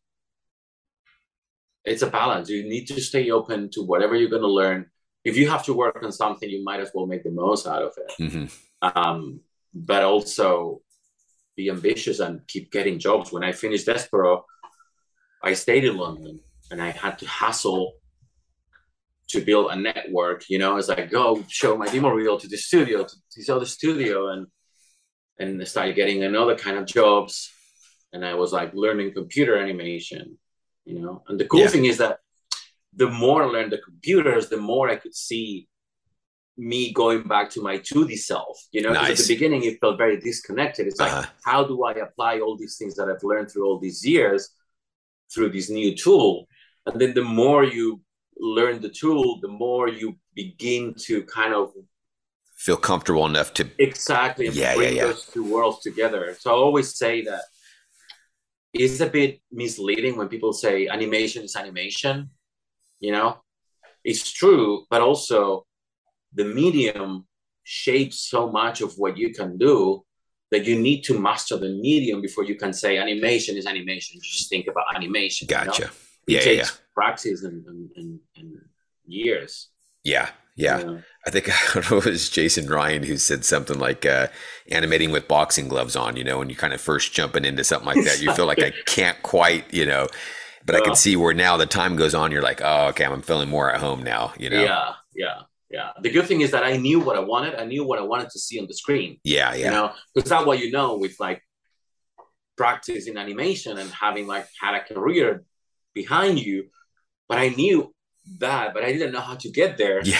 [1.85, 2.49] it's a balance.
[2.49, 4.87] You need to stay open to whatever you're going to learn.
[5.23, 7.83] If you have to work on something, you might as well make the most out
[7.83, 8.31] of it.
[8.31, 8.45] hmm
[8.81, 9.41] Um,
[9.73, 10.81] but also
[11.55, 13.31] be ambitious and keep getting jobs.
[13.31, 14.43] When I finished Despereaux,
[15.43, 16.39] I stayed in London
[16.71, 17.93] and I had to hustle
[19.29, 20.49] to build a network.
[20.49, 23.65] You know, as I go show my demo reel to the studio, to this other
[23.65, 24.47] studio, and
[25.39, 27.51] and I started getting another kind of jobs.
[28.13, 30.37] And I was like learning computer animation.
[30.85, 31.67] You know, and the cool Yeah.
[31.67, 32.19] thing is that
[32.93, 35.67] the more I learned the computers, the more I could see
[36.55, 38.57] me going back to my 2D self.
[38.71, 40.87] You know, 'Cause at the beginning it felt very disconnected.
[40.87, 41.29] It's like, Uh-huh.
[41.43, 44.49] how do I apply all these things that I've learned through all these years
[45.33, 46.47] through this new tool?
[46.85, 48.01] And then the more you
[48.37, 51.71] learn the tool, the more you begin to kind of
[52.55, 55.05] Feel comfortable enough to exactly Yeah, bring yeah, yeah.
[55.07, 56.35] those two worlds together.
[56.39, 57.41] So I always say that
[58.73, 62.31] it's a bit misleading when people say animation is animation.
[62.99, 63.37] You know,
[64.03, 65.67] it's true, but also
[66.33, 67.27] the medium
[67.63, 70.03] shapes so much of what you can do
[70.51, 74.15] that you need to master the medium before you can say animation is animation.
[74.15, 75.47] You just think about animation.
[75.49, 75.63] you know?
[75.65, 75.83] gotcha.
[75.83, 75.89] It
[76.27, 76.77] Yeah, yeah, takes yeah.
[76.93, 78.57] practice and, and, and, and
[79.05, 79.69] years.
[80.03, 80.99] Yeah, yeah.
[81.25, 84.27] I think I don't know, it was Jason Ryan who said something like uh,
[84.71, 87.87] animating with boxing gloves on, you know, when you're kind of first jumping into something
[87.87, 90.07] like that, you feel like I can't quite, you know,
[90.65, 93.21] but I can see where now the time goes on, you're like, oh, okay, I'm
[93.21, 94.61] feeling more at home now, you know?
[94.61, 95.89] Yeah, yeah, yeah.
[96.01, 97.55] The good thing is that I knew what I wanted.
[97.55, 99.19] I knew what I wanted to see on the screen.
[99.23, 99.65] Yeah, yeah.
[99.65, 101.41] You know, because that's what you know with like
[102.55, 105.43] practice in animation and having like had a career
[105.93, 106.69] behind you.
[107.27, 107.93] But I knew
[108.39, 110.19] that, but I didn't know how to get there, Yeah.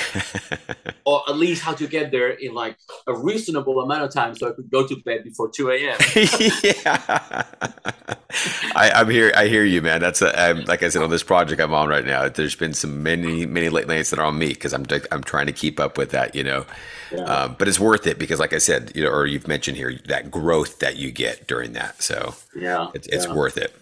[1.06, 4.50] or at least how to get there in like a reasonable amount of time, so
[4.50, 5.98] I could go to bed before two a.m.
[6.64, 7.44] yeah.
[8.76, 9.32] I, I'm here.
[9.36, 10.02] I hear you, man.
[10.02, 12.28] That's a, I'm, like I said on this project I'm on right now.
[12.30, 15.48] There's been some many, many late nights that are on me because I'm I'm trying
[15.48, 16.66] to keep up with that, you know.
[17.12, 17.24] Yeah.
[17.24, 19.98] Um, but it's worth it because, like I said, you know, or you've mentioned here
[20.08, 22.02] that growth that you get during that.
[22.02, 23.74] So yeah, it's it's worth it.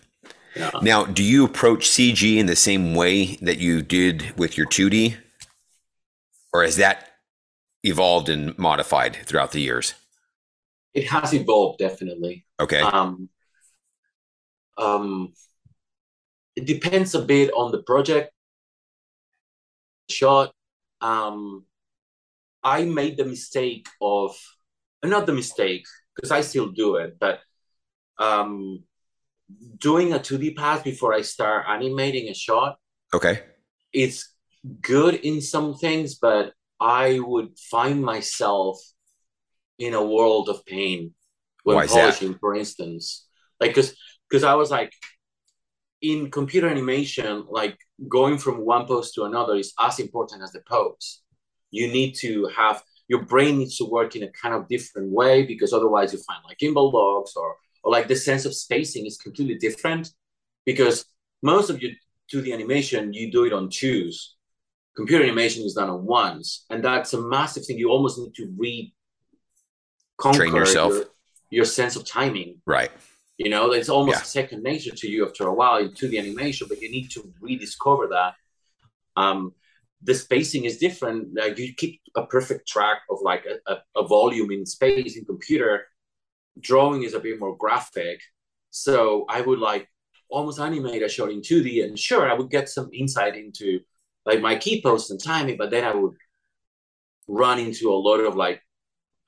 [0.55, 0.71] Yeah.
[0.81, 5.17] Now, do you approach CG in the same way that you did with your 2D,
[6.53, 7.11] or has that
[7.83, 9.93] evolved and modified throughout the years?
[10.93, 12.45] It has evolved definitely.
[12.59, 12.79] Okay.
[12.79, 13.29] Um,
[14.77, 15.33] um,
[16.55, 18.31] it depends a bit on the project
[20.09, 20.53] shot.
[21.01, 21.65] Um,
[22.63, 24.35] I made the mistake of,
[25.03, 27.41] not the mistake, because I still do it, but
[28.17, 28.83] um,
[29.77, 32.77] doing a 2D pass before I start animating a shot.
[33.13, 33.41] Okay.
[33.93, 34.33] It's
[34.81, 38.79] good in some things, but I would find myself
[39.77, 41.13] in a world of pain
[41.63, 43.27] when Why polishing, for instance.
[43.59, 43.95] Like, because
[44.29, 44.91] because I was like,
[46.01, 47.77] in computer animation, like
[48.07, 51.21] going from one pose to another is as important as the pose.
[51.71, 55.45] You need to have your brain needs to work in a kind of different way
[55.45, 59.17] because otherwise you find like gimbal locks or or like the sense of spacing is
[59.17, 60.11] completely different
[60.65, 61.05] because
[61.43, 61.93] most of you
[62.33, 64.35] 2D animation you do it on twos.
[64.97, 67.77] Computer animation is done on ones, and that's a massive thing.
[67.77, 68.93] You almost need to re
[70.17, 70.93] conquer yourself.
[70.93, 71.05] Your,
[71.51, 72.61] your sense of timing.
[72.65, 72.91] Right.
[73.37, 74.23] You know, it's almost Yeah.
[74.23, 78.07] second nature to you after a while into the animation, but you need to rediscover
[78.07, 78.33] that.
[79.17, 79.53] Um,
[80.01, 81.35] the spacing is different.
[81.35, 85.25] Like you keep a perfect track of like a, a, a volume in space in
[85.25, 85.87] computer.
[86.59, 88.21] Drawing is a bit more graphic.
[88.71, 89.87] So I would like
[90.29, 93.79] almost animate a shot in 2D, and sure, I would get some insight into
[94.25, 96.13] like my key poses and timing, but then I would
[97.27, 98.61] run into a lot of like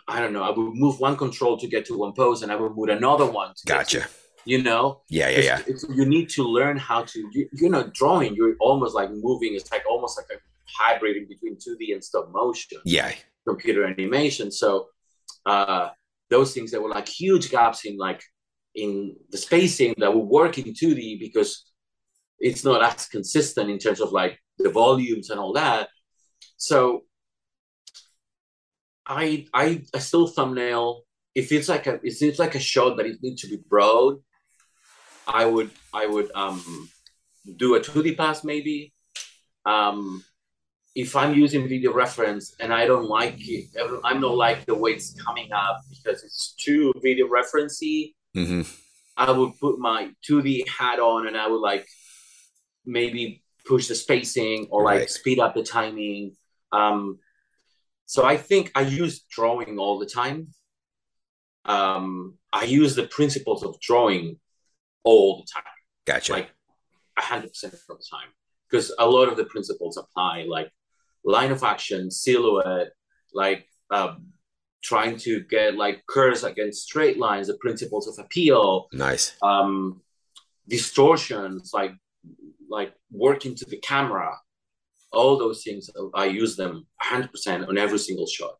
[0.09, 0.43] I don't know.
[0.43, 3.25] I would move one control to get to one pose, and I would move another
[3.29, 3.49] one.
[3.55, 4.09] To get to- Gotcha.
[4.45, 5.29] you know, Yeah.
[5.29, 5.39] Yeah.
[5.41, 5.59] Yeah.
[5.67, 7.19] it's, it's, you need to learn how to.
[7.33, 8.33] You, you know, drawing.
[8.33, 9.53] You're almost like moving.
[9.55, 10.39] It's like almost like a
[10.79, 13.11] hybrid in between 2D and stop motion, Yeah.
[13.45, 14.49] computer animation.
[14.51, 14.87] So
[15.45, 15.89] uh,
[16.29, 18.21] those things that were like huge gaps in like
[18.75, 21.71] in the spacing that would work in 2D because
[22.39, 25.89] it's not as consistent in terms of like the volumes and all that.
[26.57, 27.03] So
[29.05, 31.03] I I I still thumbnail.
[31.33, 34.17] if it's like a it seems like a shot that it needs to be broad.
[35.27, 36.89] I would I would um
[37.55, 38.93] do a 2D pass maybe.
[39.65, 40.23] Um,
[40.97, 43.65] if I'm using video reference and I don't like it,
[44.03, 48.15] I'm not like the way it's coming up because it's too video referencey.
[48.33, 48.63] hmm
[49.15, 51.87] I would put my 2D hat on and I would like
[52.83, 56.35] maybe push the spacing or like speed up the timing.
[56.71, 57.19] Um,
[58.07, 60.47] so I think I use drawing all the time.
[61.65, 64.39] Um, I use the principles of drawing
[65.03, 65.73] all the time,
[66.05, 66.33] Gotcha.
[66.33, 66.49] like
[67.19, 68.29] hundred percent of the time,
[68.69, 70.71] because a lot of the principles apply, like
[71.35, 72.91] line of action, silhouette,
[73.33, 74.27] like um,
[74.81, 79.25] trying to get like curves against straight lines, the principles of appeal, nice.
[79.41, 80.01] um,
[80.67, 81.93] distortions, like
[82.69, 84.29] like working to the camera,
[85.11, 85.89] all those things.
[86.13, 88.55] I use them 100% on every single shot.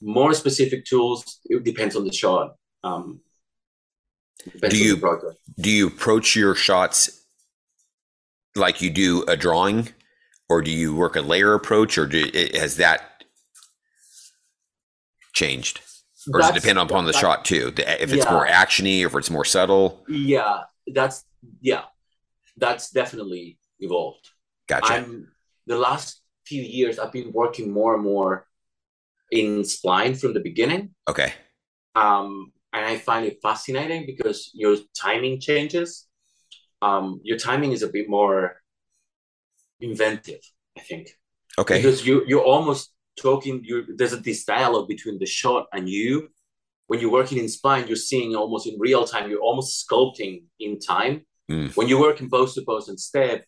[0.00, 2.54] More specific tools, it depends on the shot.
[2.84, 3.20] Um,
[4.70, 4.96] Do you-
[5.58, 6.98] Do you approach your shots
[8.54, 9.88] like you do a drawing,
[10.48, 13.24] or do you work a layer approach, or do, has that
[15.32, 15.80] changed,
[16.32, 17.72] or does it That's- depend upon the shot too?
[17.76, 18.32] If it's Yeah.
[18.32, 20.04] more actiony, or if it's more subtle.
[20.08, 21.24] Yeah, that's
[21.60, 21.84] yeah,
[22.56, 24.30] that's definitely evolved.
[24.68, 24.92] Gotcha.
[24.94, 25.32] I'm
[25.66, 28.46] the last few years I've been working more and more
[29.30, 30.94] in spline from the beginning.
[31.08, 31.32] okay.
[31.96, 36.06] um, and I find it fascinating because your timing changes.
[36.82, 38.60] Um, your timing is a bit more
[39.80, 40.40] inventive,
[40.76, 41.08] I think,
[41.58, 41.78] Okay.
[41.78, 43.62] because you you're almost talking.
[43.64, 46.28] You there's a this dialogue between the shot and you.
[46.88, 49.28] When you're working in spline, you're seeing almost in real time.
[49.28, 51.26] You're almost sculpting in time.
[51.50, 51.76] Mm.
[51.76, 53.44] When you work in pose to pose instead,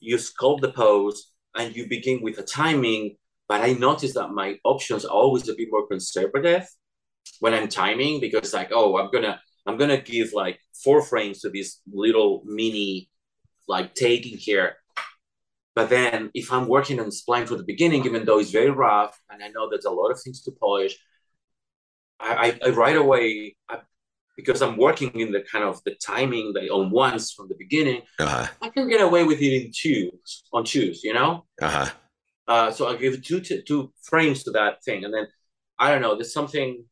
[0.00, 3.16] you sculpt the pose and you begin with a timing.
[3.48, 6.66] But I noticed that my options are always a bit more conservative
[7.40, 11.50] when I'm timing because like, oh, I'm gonna I'm gonna give like four frames to
[11.50, 13.08] this little mini
[13.68, 14.76] like taking here.
[15.74, 19.18] But then if I'm working on spline from the beginning, even though it's very rough
[19.30, 20.96] and I know there's a lot of things to polish,
[22.20, 23.78] I, I, I right away I,
[24.36, 28.02] because I'm working in the kind of the timing that on once from the beginning,
[28.18, 28.46] Uh huh.
[28.62, 31.44] I can get away with it in twos on twos, you know.
[31.60, 31.90] Uh huh.
[32.46, 35.26] Uh, so I give two t- two frames to that thing, and then
[35.78, 36.14] I don't know.
[36.14, 36.84] There's something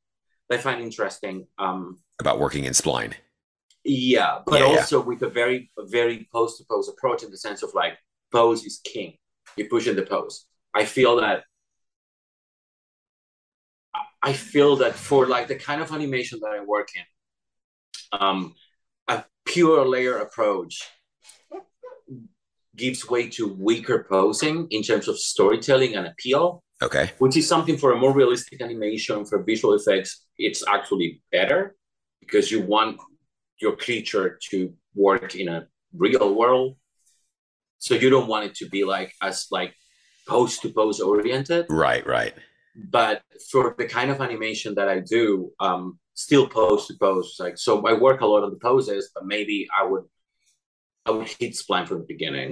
[0.51, 1.47] I find interesting.
[1.59, 3.15] Um, About working in spline.
[3.85, 4.79] yeah, but Yeah, yeah.
[4.79, 7.95] also with a very a very post to pose approach in the sense of like
[8.33, 9.17] pose is king.
[9.57, 10.47] You push in the pose.
[10.75, 11.45] I feel that.
[14.23, 18.55] I feel that for like the kind of animation that I work in, um,
[19.09, 20.89] a pure layer approach
[22.77, 27.11] gives way to weaker posing in terms of storytelling and appeal Okay.
[27.19, 31.77] which is something for a more realistic animation for visual effects it's actually better
[32.21, 32.99] because you want
[33.61, 36.77] your creature to work in a real world
[37.85, 39.73] so you don't want it to be like as like
[40.29, 42.05] pose to pose oriented Right.
[42.19, 42.35] Right.
[42.99, 43.17] but
[43.51, 45.83] for the kind of animation that i do um
[46.27, 49.57] still pose to pose like so i work a lot on the poses but maybe
[49.79, 50.05] i would
[51.07, 52.51] i would hit spline from the beginning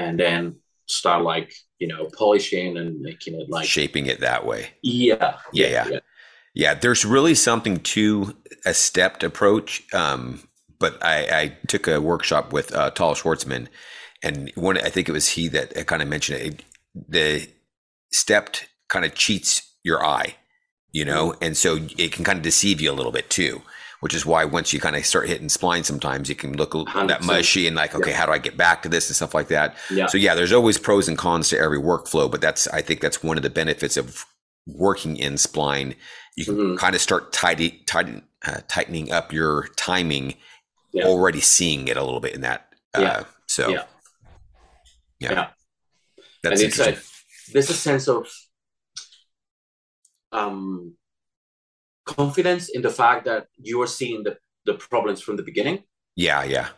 [0.00, 0.42] and then
[0.86, 4.62] start like you know polishing and making it like Shaping it that way.
[4.82, 6.00] yeah Yeah, yeah.
[6.62, 8.34] Yeah, there's really something to
[8.66, 9.70] a stepped approach.
[9.94, 10.42] Um,
[10.80, 13.68] but I, I took a workshop with uh, Tal Schwartzman,
[14.22, 16.64] and one I think it was he that kind of mentioned it.
[17.08, 17.48] The
[18.12, 20.34] stepped kind of cheats your eye,
[20.92, 23.62] you know, and so it can kind of deceive you a little bit too.
[24.00, 26.78] Which is why once you kind of start hitting spline, sometimes it can look a
[26.78, 28.16] little that mushy and like, okay, Yeah.
[28.16, 29.76] how do I get back to this and stuff like that.
[29.90, 33.02] yeah So yeah, there's always pros and cons to every workflow, but that's I think
[33.02, 34.24] that's one of the benefits of
[34.66, 35.96] working in spline.
[36.34, 36.78] You can Mhm.
[36.78, 40.34] kind of start tidy, tighten, uh, tightening up your timing,
[40.94, 41.04] Yeah.
[41.04, 42.72] already seeing it a little bit in that.
[42.94, 43.24] Uh, Yeah.
[43.48, 43.82] So Yeah.
[45.20, 45.48] Yeah, Yeah.
[46.42, 46.98] that's and it's like
[47.52, 48.26] there's a sense of
[50.32, 50.94] um
[52.06, 55.82] confidence in the fact that you are seeing the, the problems from the beginning
[56.16, 56.68] yeah, yeah,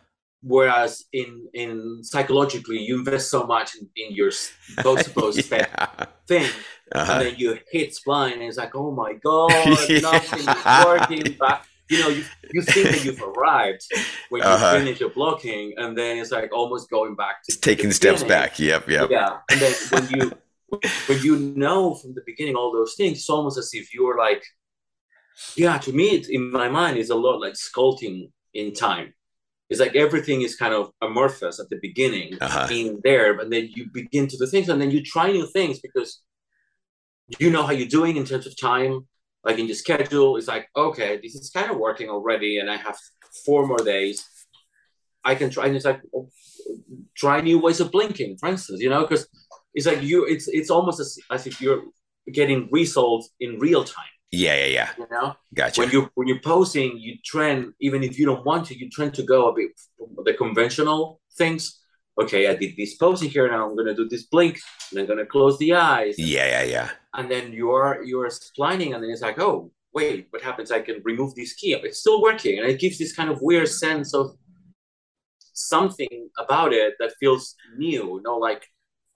[0.43, 4.31] whereas in in psychologically you invest so much in, in your
[4.81, 5.87] post post yeah.
[6.29, 6.49] thing
[6.95, 7.13] Uh-huh.
[7.13, 9.51] and then you hit spline and it's like oh my god
[9.89, 10.01] Yeah.
[10.11, 11.59] nothing is working but
[11.93, 12.25] you know you,
[12.55, 13.83] you think that you've arrived
[14.31, 14.79] when you Uh-huh.
[14.79, 18.41] finish your blocking and then it's like almost going back to taking steps beginning.
[18.41, 18.59] back.
[18.71, 19.07] Yep, yep.
[19.17, 20.23] Yeah, and then when you
[21.09, 21.35] when you
[21.65, 24.43] know from the beginning all those things, it's almost as if you're like,
[25.63, 25.77] yeah.
[25.87, 28.17] To me, it, in my mind, it's a lot like sculpting
[28.61, 29.09] in time.
[29.71, 32.67] It's like everything is kind of amorphous at the beginning, Uh-huh.
[32.79, 35.77] in there, and then you begin to do things, and then you try new things
[35.87, 36.11] because
[37.43, 38.93] you know how you're doing in terms of time.
[39.45, 42.77] Like in the schedule, it's like okay, this is kind of working already, and I
[42.77, 42.97] have
[43.45, 44.25] four more days.
[45.25, 46.01] I can try and it's like
[47.17, 49.27] try new ways of blinking, for instance, you know, because
[49.75, 51.83] it's like you it's it's almost as, as if you're
[52.33, 54.05] getting results in real time.
[54.31, 54.89] Yeah, yeah, yeah.
[54.99, 55.81] You know, Gotcha.
[55.81, 59.15] when you when you're posing, you trend even if you don't want to, you trend
[59.15, 59.71] to go a bit
[60.25, 61.82] the conventional things.
[62.21, 64.61] Okay, I did this posing here, now I'm gonna do this blink,
[64.91, 66.91] and I'm gonna close the eyes, yeah, yeah, yeah.
[67.15, 70.71] and then you're you're splining, and then it's like, oh wait, what happens?
[70.71, 71.73] I can remove this key.
[71.75, 74.37] It's still working, and it gives this kind of weird sense of
[75.55, 78.67] something about it that feels new, not like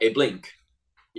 [0.01, 0.51] a blink.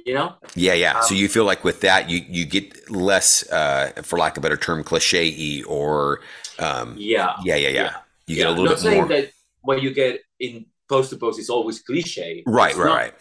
[0.05, 0.35] You know?
[0.53, 0.99] Yeah, yeah.
[1.01, 4.41] so Um, you feel like with that, you you get less, uh, for lack of
[4.41, 6.21] a better term, cliche or,
[6.59, 7.33] um, Yeah.
[7.43, 7.93] yeah, yeah, yeah.
[8.27, 8.43] You yeah.
[8.43, 9.07] get a little not bit saying more.
[9.07, 12.43] that what you get in post to post is always cliche.
[12.45, 12.95] right, right, not.
[12.95, 13.13] right.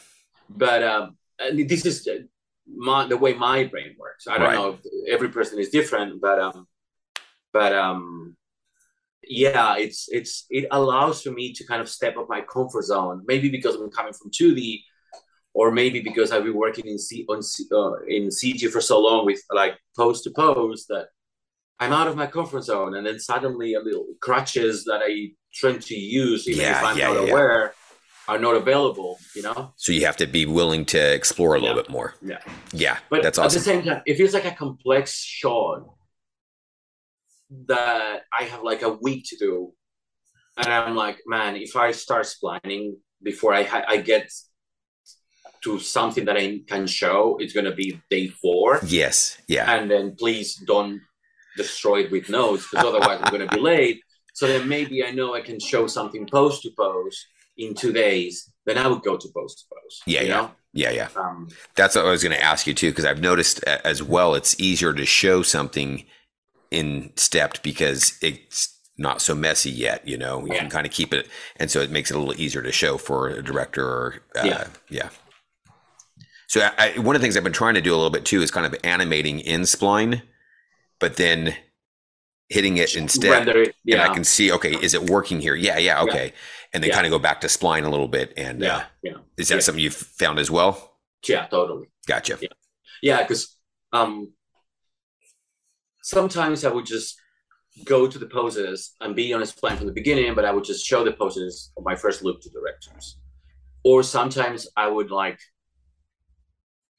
[0.48, 1.16] But um,
[1.52, 2.08] this is
[2.68, 4.26] my the way my brain works.
[4.26, 4.54] I don't Right.
[4.54, 6.66] know if every person is different, but um,
[7.52, 8.36] but um,
[9.28, 13.22] yeah, it's it's it allows for me to kind of step up my comfort zone.
[13.26, 14.80] Maybe because I'm coming from 2D,
[15.54, 19.00] or maybe because I've been working in C on C, uh, in CG for so
[19.00, 21.06] long with like post to post that
[21.78, 25.82] I'm out of my comfort zone, and then suddenly a little crutches that I tend
[25.82, 27.74] to use, even Yeah, if I'm yeah, not yeah, aware,
[28.28, 29.18] are not available.
[29.34, 29.72] You know.
[29.76, 32.14] So you have to be willing to explore a little bit more.
[32.22, 32.40] Yeah.
[32.72, 33.58] Yeah, But that's awesome.
[33.58, 35.84] at the same time, it feels like a complex shot
[37.68, 39.72] that I have like a week to do,
[40.56, 44.30] and I'm like, man, if I start splining before I ha- I get
[45.62, 50.16] to something that I can show, it's gonna be day four, yes, yeah, and then
[50.18, 51.00] please don't
[51.56, 54.00] destroy it with notes because otherwise I'm gonna be late.
[54.34, 57.26] So then maybe I know I can show something post to post
[57.56, 58.52] in two days.
[58.66, 60.02] Then I would go to post to post.
[60.06, 60.36] Yeah, you yeah.
[60.36, 60.50] know?
[60.74, 61.08] yeah, yeah.
[61.16, 64.34] Um, That's what I was going to ask you too, because I've noticed as well,
[64.34, 66.04] it's easier to show something
[66.70, 70.06] in stepped because it's not so messy yet.
[70.06, 70.60] You know, you Yeah.
[70.60, 72.98] can kind of keep it, and so it makes it a little easier to show
[72.98, 73.84] for a director.
[73.86, 74.66] Or, uh, Yeah.
[74.90, 75.08] yeah.
[76.48, 78.24] So I, I, one of the things I've been trying to do a little bit
[78.24, 80.22] too is kind of animating in spline,
[81.00, 81.54] but then
[82.48, 83.68] hitting it instead render it.
[83.68, 84.08] and Yeah.
[84.08, 85.54] I can see, okay, is it working here?
[85.54, 86.32] Yeah, yeah, okay,
[86.72, 86.94] and then Yeah.
[86.94, 88.32] kind of go back to spline a little bit.
[88.36, 89.10] And uh, yeah.
[89.12, 89.16] Yeah.
[89.36, 89.60] is that Yeah.
[89.60, 90.98] something you've found as well?
[91.26, 91.46] Yeah.
[91.46, 91.88] Totally.
[92.06, 92.38] Gotcha.
[92.40, 92.48] Yeah.
[93.02, 93.56] Yeah, because
[93.92, 94.32] um,
[96.02, 97.20] sometimes I would just
[97.84, 100.64] go to the poses and be on a spline from the beginning, but I would
[100.64, 103.18] just show the poses of my first look to directors.
[103.84, 105.38] Or sometimes I would like,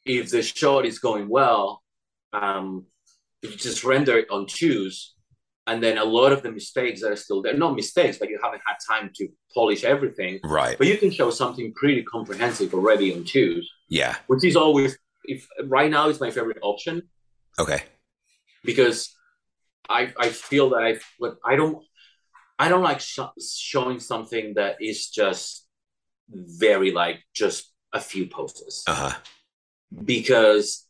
[0.06, 1.84] if the shot is going well,
[2.34, 2.86] um,
[3.52, 5.14] you just render it on twos,
[5.68, 8.39] and then a lot of the mistakes that are still there, not mistakes, but you
[8.41, 10.39] haven't had time to polish everything.
[10.43, 10.78] Right.
[10.78, 14.16] But you can show something pretty comprehensive already on twos Yeah.
[14.28, 16.95] which is always if right now is my favorite option
[17.60, 17.82] Okay.
[18.64, 18.98] because
[19.89, 21.78] I I feel that I but I don't
[22.60, 23.20] I don't like sh-
[23.72, 25.68] showing something that is just
[26.30, 27.62] very like just
[27.93, 29.16] a few poses Uh huh.
[30.14, 30.86] because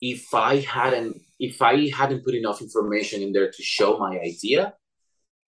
[0.00, 4.74] if I hadn't if I hadn't put enough information in there to show my idea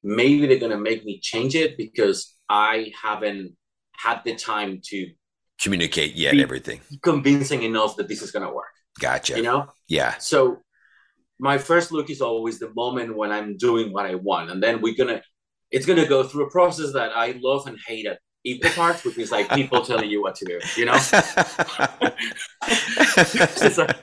[0.03, 3.57] maybe they're gonna make me change it because I haven't
[3.97, 5.11] had the time to
[5.61, 6.81] Communicate yet everything.
[7.03, 9.37] convincing enough that this is gonna work Gotcha.
[9.37, 10.17] you know yeah.
[10.19, 10.59] So
[11.39, 14.81] my first look is always the moment when I'm doing what I want, and then
[14.83, 15.23] we're gonna
[15.71, 19.19] it's gonna go through a process that I love and hate at equal parts, which
[19.19, 20.59] is like people telling you what to do.
[20.77, 20.95] You know,
[22.67, 23.97] It's like-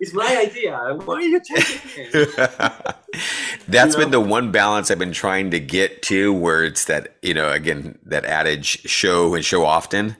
[0.00, 0.78] it's my idea.
[1.04, 2.96] Why are you taking it?
[3.68, 7.16] That's You been the one balance I've been trying to get to where it's that,
[7.22, 10.16] you know, again, that adage show and show often,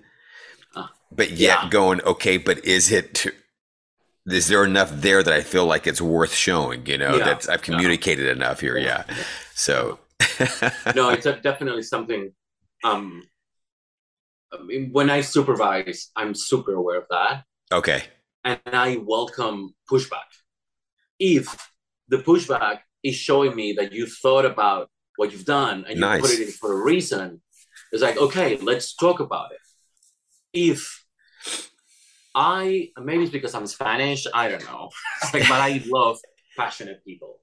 [0.77, 1.69] Uh, but yet yeah.
[1.71, 3.27] going, okay, but is it,
[4.27, 7.25] is there enough there that I feel like it's worth showing, you know, Yeah.
[7.25, 8.77] that I've communicated enough here.
[8.77, 9.05] Yeah.
[9.55, 9.99] So,
[10.95, 12.33] No, it's definitely something.
[12.85, 13.23] Um,
[14.53, 17.45] I mean, when I supervise, I'm super aware of that.
[17.73, 18.03] okay.
[18.45, 20.31] and I welcome pushback.
[21.19, 21.47] If
[22.09, 26.21] the pushback is showing me that you thought about what you've done and you Nice.
[26.23, 27.43] put it in for a reason,
[27.93, 29.59] it's like, okay, let's talk about it.
[30.53, 31.05] If
[32.35, 34.91] I maybe it's because I'm Spanish, I don't know.
[35.35, 36.19] Like, but I love
[36.57, 37.39] passionate people,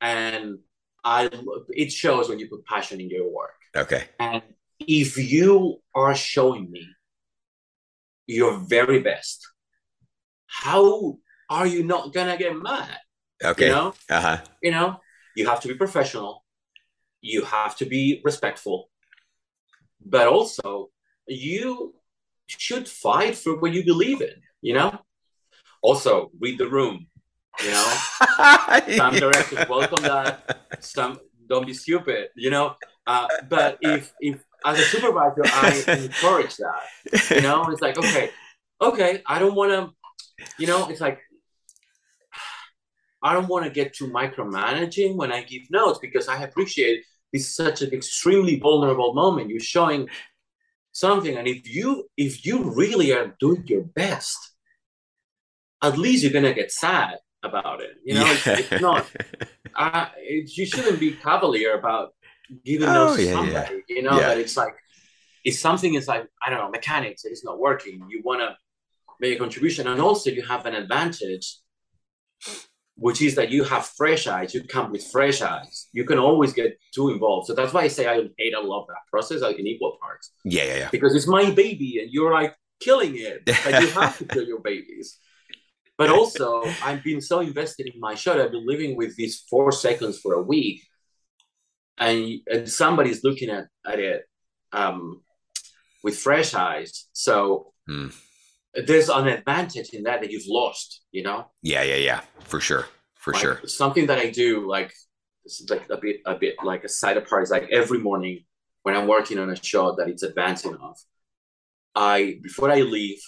[0.00, 0.58] and
[1.04, 1.30] I
[1.70, 3.58] it shows when you put passion in your work.
[3.76, 4.04] Okay.
[4.20, 4.42] And
[4.86, 6.86] if you are showing me
[8.26, 9.46] your very best,
[10.46, 11.18] how
[11.50, 12.98] are you not gonna get mad?
[13.42, 13.66] Okay.
[13.66, 14.38] You know, Uh huh.
[14.62, 15.00] you know,
[15.36, 16.44] you have to be professional,
[17.20, 18.90] you have to be respectful,
[20.04, 20.90] but also
[21.26, 21.94] you
[22.46, 24.34] should fight for what you believe in.
[24.62, 24.98] You know,
[25.82, 27.06] also read the room.
[27.62, 27.96] You know,
[28.96, 32.74] some directors welcome that some don't be stupid you know
[33.06, 37.30] uh, but if if as a supervisor, I encourage that.
[37.30, 38.30] You know, it's like, okay,
[38.80, 41.20] okay, I don't want to, you know, it's like,
[43.22, 47.42] I don't want to get too micromanaging when I give notes because I appreciate this
[47.42, 49.50] is such an extremely vulnerable moment.
[49.50, 50.08] You're showing
[50.92, 54.38] something, and if you if you really are doing your best,
[55.82, 57.96] at least you're gonna get sad about it.
[58.04, 58.32] You know, yeah.
[58.32, 59.06] it's, it's, not.
[59.76, 62.14] Uh, it, you shouldn't be cavalier about
[62.64, 63.82] giving oh, to yeah, somebody.
[63.88, 63.96] Yeah.
[63.96, 64.74] You know that it's like
[65.44, 68.06] if something is like I don't know mechanics, it's not working.
[68.08, 68.56] You want to
[69.20, 71.56] make a contribution, and also you have an advantage
[72.96, 74.54] which is that you have fresh eyes.
[74.54, 75.88] You come with fresh eyes.
[75.92, 77.48] You can always get too involved.
[77.48, 80.30] So that's why I say I hate I love that process like in equal parts.
[80.44, 80.88] Yeah, yeah, yeah.
[80.90, 83.42] Because it's my baby, and you're like killing it.
[83.66, 85.18] Like you have to kill your babies.
[85.96, 88.32] But also, I've been so invested in my show.
[88.42, 90.82] I've been living with these four seconds for a week,
[91.98, 94.24] and and somebody's looking at at it
[94.72, 95.22] um,
[96.02, 97.08] with fresh eyes.
[97.12, 97.72] So.
[97.86, 98.08] Hmm.
[98.86, 101.46] there's an advantage in that that you've lost you know?
[101.62, 102.20] Yeah yeah yeah.
[102.40, 102.86] For sure.
[103.14, 103.60] For like, sure.
[103.66, 104.92] something that i do like
[105.70, 108.44] like a bit a bit like a side apart is like every morning
[108.82, 111.00] when i'm working on a shot that it's advancing off
[111.94, 113.20] i before i leave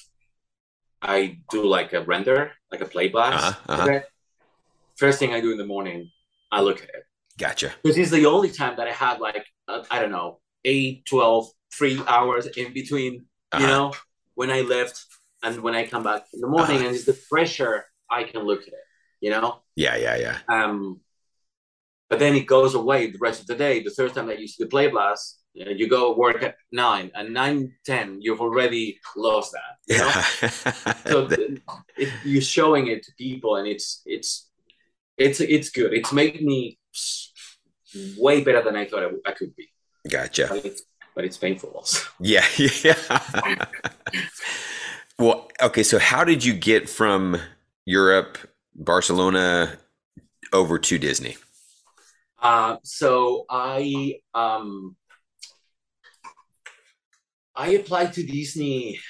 [1.01, 4.01] i do like a render like a play blast uh-huh, uh-huh.
[4.97, 6.11] First thing i do in the morning
[6.51, 7.05] i look at it
[7.39, 11.05] gotcha because it's the only time that i had like uh, i don't know 8
[11.07, 13.63] 12 3 hours in between uh-huh.
[13.63, 13.93] you know
[14.35, 15.05] when i left
[15.43, 18.43] and when I come back in the morning uh, and it's the pressure, I can
[18.43, 18.87] look at it,
[19.21, 19.63] you know?
[19.75, 20.39] Yeah, yeah, yeah.
[20.49, 21.01] Um,
[22.09, 23.83] but then it goes away the rest of the day.
[23.83, 26.57] The third time that you see the play blast, you, know, you go work at
[26.71, 29.73] nine and nine ten, you've already lost that.
[29.89, 30.23] yeah.
[31.07, 31.29] so
[31.97, 34.51] it, you're showing it to people, and it's it's
[35.17, 35.95] it's it's good.
[35.95, 36.79] It's made me
[38.19, 39.69] way better than I thought I, I could be.
[40.09, 40.47] Gotcha.
[40.49, 40.83] But it's,
[41.15, 42.07] but it's painful also.
[42.21, 42.45] Yeah,
[42.85, 43.67] yeah.
[45.19, 45.83] Well, okay.
[45.83, 47.41] So, how did you get from
[47.87, 48.37] Europe,
[48.75, 49.79] Barcelona,
[50.53, 51.37] over to Disney?
[52.39, 54.95] Uh, so I um,
[57.55, 59.01] I applied to Disney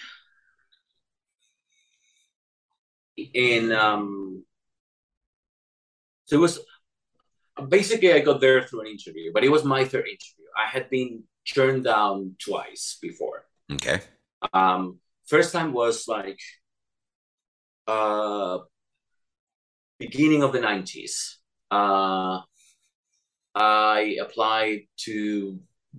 [3.16, 4.45] in um,
[6.26, 6.61] so it was
[7.68, 10.46] basically I got there through an interview, but it was my third interview.
[10.57, 13.46] I had been turned down twice before.
[13.72, 14.00] Okay.
[14.52, 16.38] Um, first time was like
[17.86, 18.59] uh
[19.98, 21.36] beginning of the 90s
[21.70, 22.40] uh
[23.54, 25.59] i applied to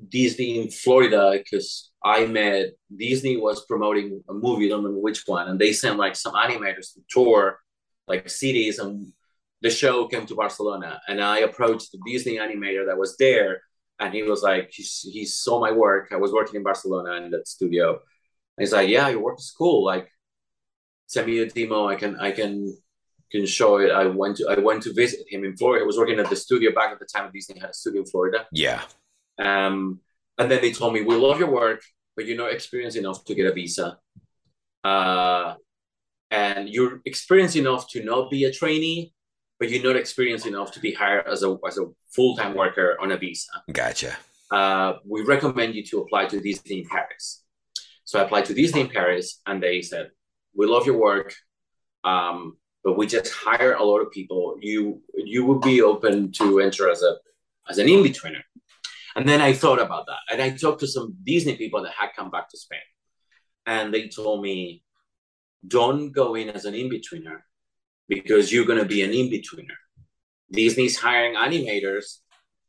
[0.09, 5.23] disney in florida because i met disney was promoting a movie i don't remember which
[5.25, 7.59] one and they sent like some animators to tour
[8.07, 9.11] like cities and
[9.61, 13.61] the show came to barcelona and i approached the disney animator that was there
[13.99, 17.31] and he was like he, he saw my work i was working in barcelona in
[17.31, 17.99] that studio
[18.59, 19.85] he's like, yeah, your work is cool.
[19.85, 20.11] Like,
[21.07, 21.87] send me a demo.
[21.87, 22.75] I can, I can,
[23.31, 23.91] can show it.
[23.91, 25.83] I went to, I went to visit him in Florida.
[25.83, 28.07] I was working at the studio back at the time Disney had a studio in
[28.07, 28.47] Florida.
[28.51, 28.81] Yeah.
[29.39, 30.01] Um,
[30.37, 31.81] and then they told me, we love your work,
[32.15, 33.97] but you're not experienced enough to get a visa.
[34.83, 35.55] Uh,
[36.29, 39.13] and you're experienced enough to not be a trainee,
[39.59, 42.97] but you're not experienced enough to be hired as a as a full time worker
[43.01, 43.51] on a visa.
[43.71, 44.17] Gotcha.
[44.51, 47.43] Uh, we recommend you to apply to Disney in Paris.
[48.05, 50.11] So I applied to Disney in Paris, and they said,
[50.53, 51.33] "We love your work,
[52.03, 54.57] um, but we just hire a lot of people.
[54.61, 57.17] You you would be open to enter as a
[57.69, 58.43] as an in betweener."
[59.15, 62.09] And then I thought about that, and I talked to some Disney people that had
[62.15, 62.87] come back to Spain,
[63.65, 64.83] and they told me,
[65.67, 67.41] "Don't go in as an in betweener
[68.07, 69.77] because you're going to be an in betweener.
[70.51, 72.19] Disney's hiring animators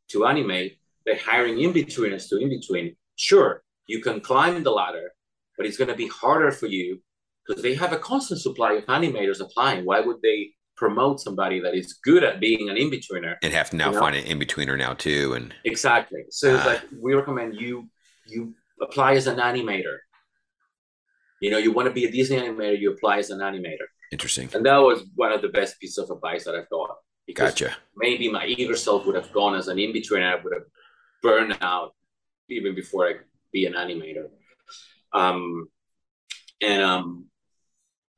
[0.09, 0.79] to animate.
[1.05, 2.95] They're hiring in betweeners to in between.
[3.15, 5.11] Sure, you can climb the ladder,
[5.57, 7.01] but it's going to be harder for you
[7.45, 9.85] because they have a constant supply of animators applying.
[9.85, 13.75] Why would they promote somebody that is good at being an in-betweener and have to
[13.75, 13.99] now you know?
[13.99, 17.89] find an in-betweener now too and exactly so uh, it's like we recommend you
[18.25, 19.97] you apply as an animator
[21.41, 24.49] you know you want to be a disney animator you apply as an animator interesting
[24.53, 26.95] and that was one of the best pieces of advice that i've got
[27.35, 30.63] gotcha maybe my eager self would have gone as an in-betweener i would have
[31.21, 31.93] burned out
[32.49, 33.13] even before i
[33.51, 34.27] be an animator
[35.13, 35.67] um,
[36.61, 37.25] and um,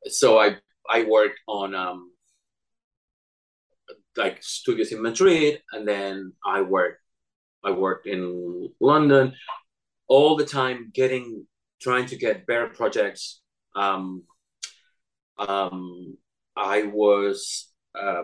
[0.05, 0.57] so I
[0.89, 2.11] I worked on um,
[4.17, 7.01] like studios in Madrid, and then I worked
[7.63, 9.33] I worked in London
[10.07, 11.45] all the time, getting
[11.81, 13.41] trying to get better projects.
[13.75, 14.23] Um,
[15.47, 16.17] um,
[16.55, 18.23] I was uh,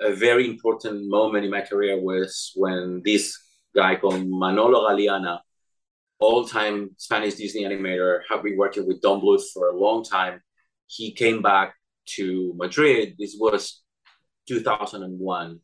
[0.00, 3.38] a very important moment in my career was when this
[3.74, 5.40] guy called Manolo Galiana
[6.22, 10.40] all-time Spanish Disney animator, had been working with Don Bluth for a long time.
[10.86, 11.74] He came back
[12.14, 13.16] to Madrid.
[13.18, 13.82] This was
[14.46, 15.60] 2001,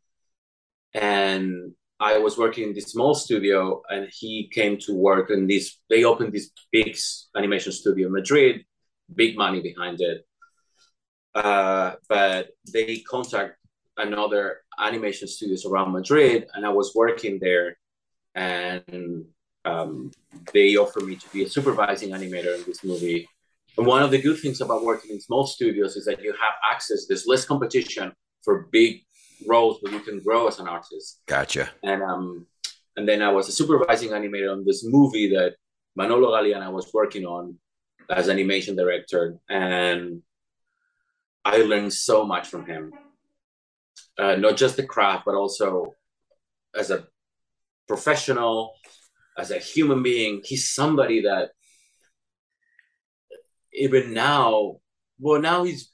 [0.94, 5.78] and I was working in this small studio, and he came to work in this.
[5.90, 6.96] They opened this big
[7.36, 8.64] animation studio in Madrid,
[9.14, 10.27] big money behind it.
[11.38, 13.54] Uh, but they contact
[13.96, 17.78] another animation studios around Madrid, and I was working there,
[18.34, 19.24] and
[19.64, 20.10] um,
[20.52, 23.28] they offered me to be a supervising animator in this movie.
[23.76, 26.54] And one of the good things about working in small studios is that you have
[26.72, 27.06] access.
[27.06, 28.12] There's less competition
[28.42, 29.02] for big
[29.46, 31.22] roles where you can grow as an artist.
[31.26, 31.70] Gotcha.
[31.84, 32.46] And um,
[32.96, 35.54] and then I was a supervising animator on this movie that
[35.94, 37.56] Manolo Galiana was working on
[38.10, 40.22] as animation director, and
[41.48, 42.92] I learned so much from him.
[44.18, 45.94] Uh, not just the craft, but also
[46.74, 47.06] as a
[47.86, 48.74] professional,
[49.38, 50.42] as a human being.
[50.44, 51.52] He's somebody that
[53.72, 54.80] even now,
[55.18, 55.90] well, now he's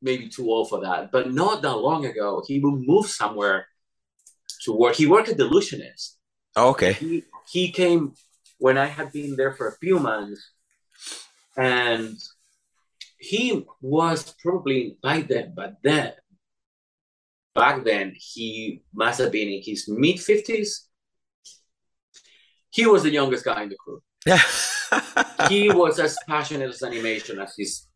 [0.00, 3.66] maybe too old for that, but not that long ago, he would move somewhere
[4.62, 4.94] to work.
[4.94, 6.18] He worked at The Illusionist.
[6.54, 6.92] Oh, okay.
[6.92, 8.14] He, he came
[8.58, 10.40] when I had been there for a few months,
[11.56, 12.16] and
[13.18, 16.12] he was probably like that, but then
[17.54, 20.86] back then he must have been in his mid 50s.
[22.70, 24.02] He was the youngest guy in the crew.
[24.26, 24.40] Yeah.
[25.48, 27.86] he was as passionate as animation as his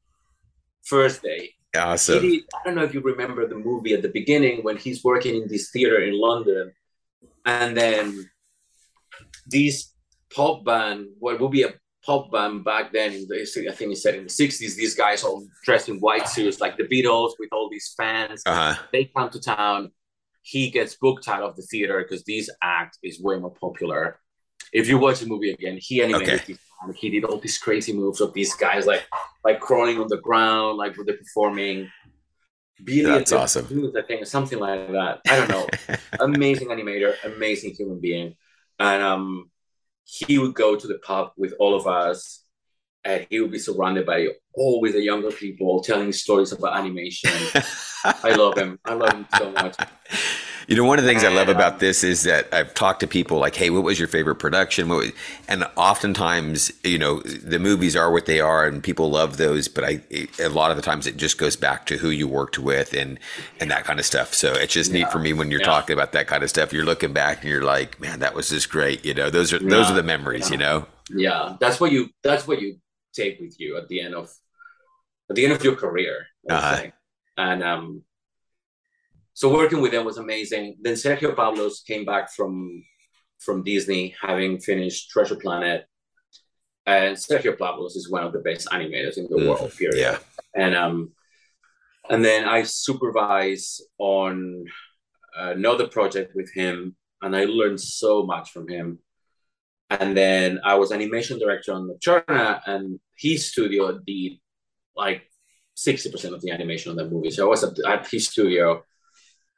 [0.83, 1.51] first day.
[1.77, 2.23] Awesome.
[2.23, 5.41] Did, I don't know if you remember the movie at the beginning when he's working
[5.41, 6.73] in this theater in London,
[7.45, 8.29] and then
[9.47, 9.93] this
[10.35, 13.95] pop band, what would be a pop band back then, in the, I think he
[13.95, 17.51] said in the 60s, these guys all dressed in white suits, like the Beatles with
[17.53, 18.43] all these fans.
[18.47, 18.81] Uh-huh.
[18.93, 19.93] They come to town.
[20.43, 24.19] He gets booked out of the theater because this act is way more popular.
[24.73, 26.57] If you watch the movie again, he animated Okay.
[26.97, 29.07] he did all these crazy moves of these guys like
[29.45, 31.91] like crawling on the ground, like when they're performing.
[32.83, 33.67] Billy That's the awesome.
[33.67, 35.21] Blues, I think something like that.
[35.29, 35.67] I don't know.
[36.21, 38.37] amazing animator, amazing human being,
[38.79, 39.51] and um,
[40.11, 42.45] he would go to the pub with all of us,
[43.05, 47.31] and he would be surrounded by always the younger people telling stories about animation.
[48.05, 48.79] I love him.
[48.85, 49.77] I love him so much.
[50.71, 53.09] You know, one of the things I love about this is that I've talked to
[53.09, 54.89] people like, "Hey, what was your favorite production?"
[55.49, 59.67] And oftentimes, you know, the movies are what they are, and people love those.
[59.67, 60.01] But I,
[60.39, 63.19] a lot of the times, it just goes back to who you worked with and
[63.59, 64.33] and that kind of stuff.
[64.33, 65.67] So it's just neat for me when you're Yeah.
[65.67, 66.73] talking about that kind of stuff.
[66.73, 69.59] You're looking back and you're like, "Man, that was just great." You know, those are
[69.59, 70.53] those are the memories.
[70.53, 70.87] You know.
[71.13, 72.77] Yeah, that's what you that's what you
[73.13, 74.31] take with you at the end of
[75.29, 76.29] at the end of your career.
[76.49, 76.87] Uh-huh.
[77.37, 78.05] And um,
[79.41, 80.65] so working with them was amazing.
[80.85, 82.55] Then Sergio Pablos came back from
[83.45, 85.81] from Disney, having finished Treasure Planet.
[86.87, 89.73] And Sergio Pablos is one of the best animators in the Mm, world.
[89.79, 89.99] Period.
[90.07, 90.19] Yeah.
[90.65, 90.97] and um
[92.13, 93.67] and then i supervise
[93.99, 94.65] on
[95.55, 96.75] another project with him
[97.23, 98.87] and i learned so much from him
[99.97, 102.85] and then i was animation director on nocturna and
[103.25, 104.33] his studio did
[105.05, 105.21] like
[105.77, 107.63] 60% of the animation on that movie so i was
[107.95, 108.65] at his studio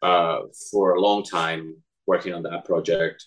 [0.02, 0.40] uh,
[0.70, 1.76] for a long time
[2.06, 3.24] working on that project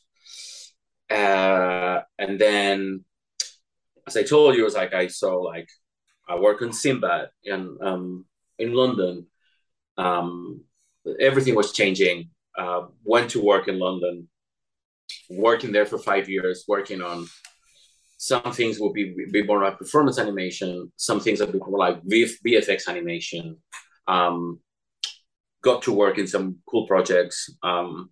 [1.09, 3.03] uh, and then
[4.07, 5.69] as i told you it was like i saw like
[6.28, 8.26] I work on Sinbad in um,
[8.57, 9.28] in London.
[9.97, 10.61] Um,
[11.19, 12.30] everything was changing.
[12.57, 14.28] Uh, went to work in London,
[15.30, 17.28] working there for five years, working on
[18.17, 22.01] some things will be, be more like performance animation, some things that be more like
[22.03, 23.57] VF, VFX animation.
[24.07, 24.61] Um,
[25.66, 27.49] got to work in some cool projects.
[27.63, 28.11] Um,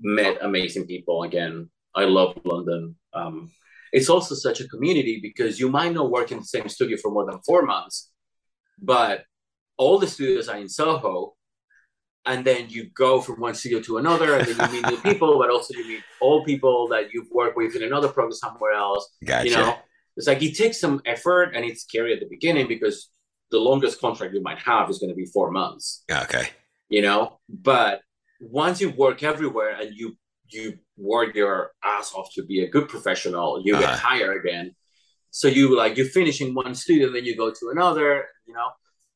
[0.00, 1.70] met amazing people again.
[1.94, 2.96] I love London.
[3.12, 3.50] Um,
[3.92, 7.10] it's also such a community because you might not work in the same studio for
[7.10, 8.10] more than four months,
[8.92, 9.24] but
[9.76, 11.34] all the studios are in Soho.
[12.24, 15.38] And then you go from one studio to another, and then you meet new people,
[15.38, 19.04] but also you meet old people that you've worked with in another program somewhere else.
[19.24, 19.48] Gotcha.
[19.48, 19.76] You know,
[20.16, 23.10] it's like it takes some effort and it's scary at the beginning because
[23.50, 26.46] the longest contract you might have is going to be four months okay.
[26.88, 28.00] you know but
[28.40, 30.06] once you work everywhere and you
[30.48, 30.66] you
[30.96, 34.08] work your ass off to be a good professional you get Uh-huh.
[34.10, 34.66] hired again
[35.30, 38.68] so you like you finish in one studio then you go to another you know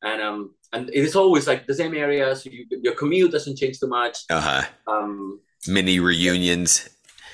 [0.03, 3.77] and um and it's always like the same area so you, your commute doesn't change
[3.81, 4.63] too much Uh huh.
[4.93, 6.89] um Mini reunions.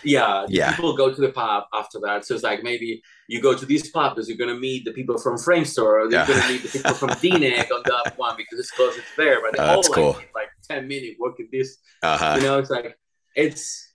[0.07, 0.70] Yeah, Yeah.
[0.74, 2.24] people go to the pub after that.
[2.24, 5.18] So it's like maybe you go to this pub because you're gonna meet the people
[5.18, 6.26] from Framestore, or you're Yeah.
[6.26, 9.38] gonna meet the people from DNEG on that one because it's close, it's there.
[9.42, 10.16] But they Oh, all like, cool.
[10.34, 11.78] like ten minute work in this.
[12.02, 12.34] Uh huh.
[12.36, 12.96] You know, it's like
[13.34, 13.94] it's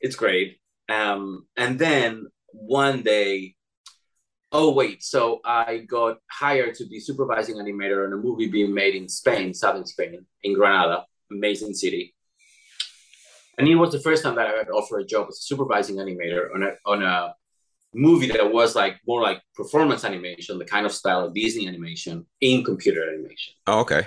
[0.00, 0.58] it's great.
[0.88, 3.56] Um, and then one day,
[4.52, 8.94] oh wait, so I got hired to be supervising animator on a movie being made
[8.94, 12.14] in Spain, southern Spain, in Granada, amazing city.
[13.58, 15.96] And it was the first time that I had offered a job as a supervising
[15.96, 17.34] animator on a on a
[17.92, 22.24] movie that was like more like performance animation, the kind of style of Disney animation
[22.40, 23.54] in computer animation.
[23.66, 24.06] Oh, okay.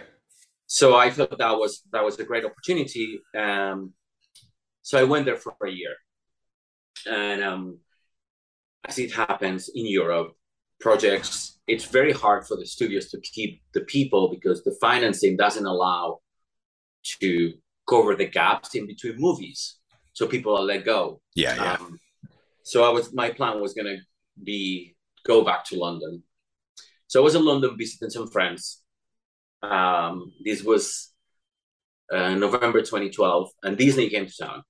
[0.67, 3.19] So I thought that was that was a great opportunity.
[3.37, 3.93] Um,
[4.83, 5.95] so I went there for a year,
[7.05, 7.79] and um,
[8.87, 10.33] as it happens in Europe,
[10.79, 15.65] projects it's very hard for the studios to keep the people because the financing doesn't
[15.65, 16.19] allow
[17.03, 17.53] to
[17.91, 19.77] cover the gaps in between movies.
[20.13, 21.21] So people are let go.
[21.35, 21.73] Yeah, yeah.
[21.73, 21.99] Um,
[22.63, 23.97] so I was my plan was gonna
[24.41, 26.23] be go back to London.
[27.07, 28.81] So I was in London visiting some friends.
[29.61, 31.11] Um, this was
[32.11, 34.63] uh, November 2012, and Disney came to town,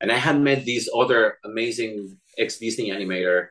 [0.00, 3.48] and I had met this other amazing ex Disney animator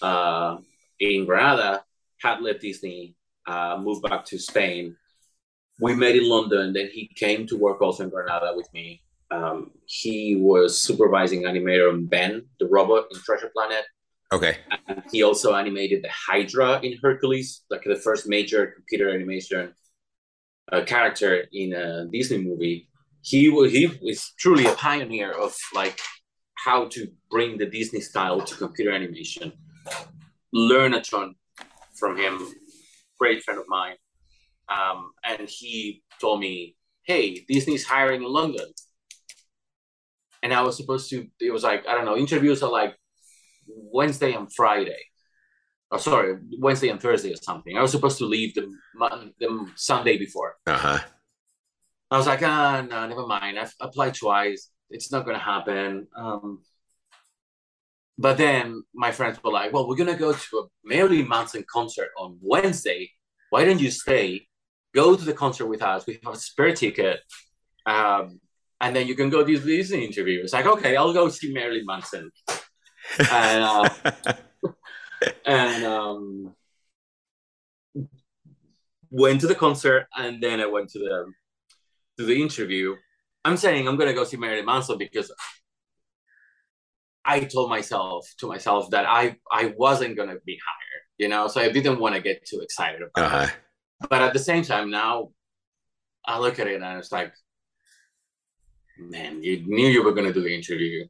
[0.00, 0.56] uh,
[0.98, 1.84] in Granada.
[2.20, 3.16] Had left Disney,
[3.46, 4.96] uh, moved back to Spain.
[5.80, 6.72] We met in London.
[6.72, 9.02] Then he came to work also in Granada with me
[9.32, 13.84] um, he was supervising animator on Ben, the robot in Treasure Planet.
[14.32, 14.58] Okay.
[14.88, 19.74] And he also animated the Hydra in Hercules, like the first major computer animation
[20.70, 22.88] uh, character in a Disney movie.
[23.22, 26.00] He was he was truly a pioneer of like
[26.54, 29.52] how to bring the Disney style to computer animation.
[30.52, 31.34] Learn a ton
[31.94, 32.48] from him.
[33.18, 33.96] Great friend of mine.
[34.72, 38.66] Um, and he told me, "Hey, Disney's hiring in London
[40.42, 41.26] and I was supposed to.
[41.40, 42.16] It was like I don't know.
[42.16, 42.96] Interviews are like
[43.66, 44.98] Wednesday and Friday.
[45.90, 47.76] Oh, sorry, Wednesday and Thursday or something.
[47.76, 48.72] I was supposed to leave the
[49.38, 50.56] the Sunday before.
[50.66, 50.98] Uh huh.
[52.10, 53.58] I was like, ah, no, never mind.
[53.58, 54.70] I've applied twice.
[54.90, 56.08] It's not gonna happen.
[56.16, 56.60] Um,
[58.18, 62.08] but then my friends were like, well, we're gonna go to a Marilyn Manson concert
[62.18, 63.10] on Wednesday.
[63.50, 64.48] Why don't you stay?
[64.94, 66.06] Go to the concert with us.
[66.06, 67.20] We have a spare ticket.
[67.86, 68.40] Um,
[68.80, 70.44] and then you can go to these Disney interviews.
[70.44, 72.30] It's like, okay, I'll go see Marilyn Manson.
[73.30, 73.88] and uh,
[75.46, 76.54] and um,
[79.10, 81.32] went to the concert, and then I went to the
[82.18, 82.96] to the interview.
[83.44, 85.32] I'm saying I'm gonna go see Marilyn Manson because
[87.24, 91.60] I told myself to myself that I I wasn't gonna be hired, you know, so
[91.60, 93.44] I didn't want to get too excited about uh-huh.
[93.44, 93.52] it.
[94.08, 95.30] But at the same time, now
[96.24, 97.32] I look at it and it's like,
[98.98, 101.06] man, you knew you were going to do the interview.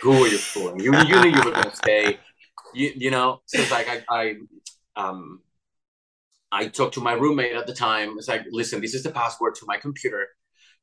[0.00, 0.80] Who were you fooling?
[0.80, 2.18] You, you knew you were going to stay.
[2.74, 4.34] You, you know, so it's like I, I,
[4.96, 5.40] um,
[6.50, 8.16] I talked to my roommate at the time.
[8.18, 10.26] It's like, listen, this is the password to my computer.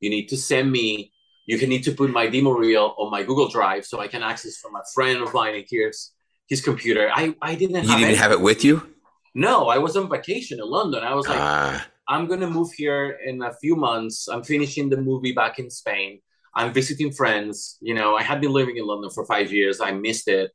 [0.00, 1.12] You need to send me.
[1.46, 4.22] You can need to put my demo reel on my Google Drive so I can
[4.22, 5.54] access from a friend of mine.
[5.54, 6.12] And here's
[6.48, 7.10] his computer.
[7.12, 7.84] I, I didn't.
[7.84, 8.94] You didn't have it with you.
[9.34, 11.04] No, I was on vacation in London.
[11.04, 11.80] I was like, uh.
[12.08, 14.28] I'm gonna move here in a few months.
[14.28, 16.20] I'm finishing the movie back in Spain.
[16.54, 17.78] I'm visiting friends.
[17.80, 19.80] You know, I had been living in London for five years.
[19.80, 20.50] I missed it.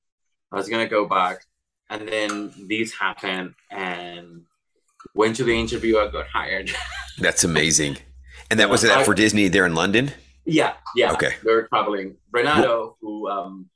[0.51, 1.45] I was gonna go back,
[1.89, 4.43] and then this happened, and
[5.13, 5.97] went to the interview.
[5.97, 6.71] I got hired.
[7.19, 7.97] That's amazing.
[8.51, 10.11] And that was that I, for Disney there in London.
[10.45, 11.13] Yeah, yeah.
[11.13, 11.36] Okay.
[11.43, 12.17] They're traveling.
[12.32, 13.69] Renato, who um,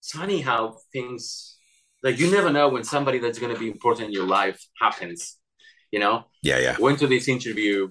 [0.00, 1.57] it's funny how things
[2.02, 5.36] like you never know when somebody that's going to be important in your life happens.
[5.90, 6.26] You know.
[6.42, 6.76] Yeah, yeah.
[6.78, 7.90] Went to this interview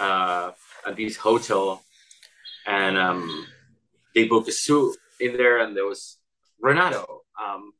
[0.00, 0.52] uh,
[0.86, 1.82] at this hotel
[2.66, 3.46] and um,
[4.14, 6.18] they booked a suit in there, and there was
[6.60, 7.72] Renato, um,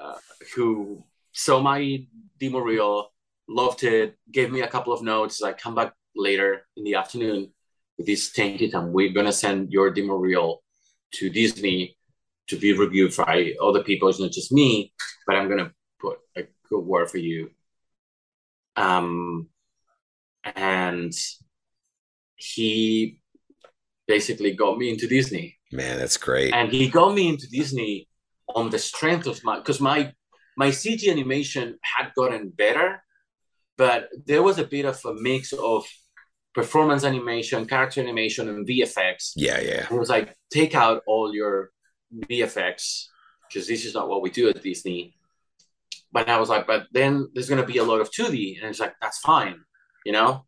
[0.00, 0.14] uh,
[0.54, 2.06] who saw my
[2.38, 3.10] demo reel,
[3.48, 5.40] loved it, gave me a couple of notes.
[5.40, 7.52] Like, come back later in the afternoon
[7.96, 10.62] with this thank you, and we're gonna send your demo reel
[11.14, 11.96] to Disney
[12.48, 14.08] to be reviewed by other people.
[14.08, 14.92] It's not just me,
[15.26, 17.50] but I'm gonna put a good word for you.
[18.76, 19.48] Um,
[20.44, 21.12] and
[22.36, 23.20] he
[24.06, 25.58] basically got me into Disney.
[25.72, 26.54] Man, that's great.
[26.54, 28.08] And he got me into Disney
[28.54, 30.12] on the strength of my because my
[30.56, 33.02] my CG animation had gotten better,
[33.76, 35.84] but there was a bit of a mix of
[36.54, 39.32] performance animation, character animation, and VFX.
[39.36, 39.86] Yeah, yeah.
[39.90, 41.70] It was like take out all your
[42.14, 43.06] VFX
[43.48, 45.14] because this is not what we do at Disney.
[46.12, 48.80] But I was like, but then there's gonna be a lot of 2D, and it's
[48.80, 49.60] like that's fine,
[50.04, 50.44] you know.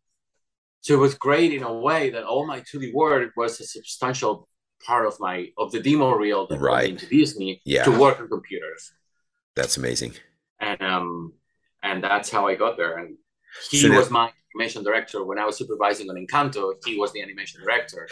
[0.81, 4.47] So it was great in a way that all my 2D work was a substantial
[4.83, 6.89] part of my of the demo reel that right.
[6.89, 7.83] into Disney yeah.
[7.83, 8.91] to work on computers.
[9.55, 10.13] That's amazing.
[10.59, 11.33] And um
[11.83, 12.97] and that's how I got there.
[12.97, 13.17] And
[13.69, 16.73] he so was my animation director when I was supervising on Encanto.
[16.85, 18.07] He was the animation director.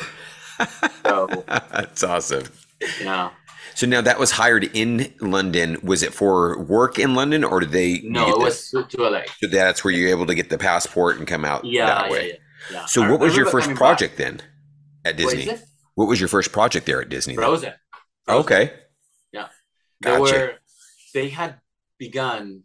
[1.04, 2.44] so that's awesome.
[3.02, 3.32] Yeah.
[3.76, 5.78] So now that was hired in London.
[5.84, 8.02] Was it for work in London, or did they?
[8.04, 9.22] No, it was to, to LA.
[9.42, 12.28] the- that's where you're able to get the passport and come out Yeah, that way.
[12.30, 12.36] yeah,
[12.72, 12.86] yeah.
[12.86, 13.80] So, I- what was your first coming back.
[13.80, 14.42] project then
[15.06, 15.52] at What is Disney?
[15.54, 15.62] it?
[15.96, 17.36] What was your first project there at Disney?
[17.36, 17.74] Frozen.
[18.26, 18.46] Frozen.
[18.46, 18.74] Okay,
[19.32, 19.48] Yeah.
[20.02, 20.20] They Gotcha.
[20.34, 20.54] were
[21.14, 21.60] they had
[21.98, 22.64] begun.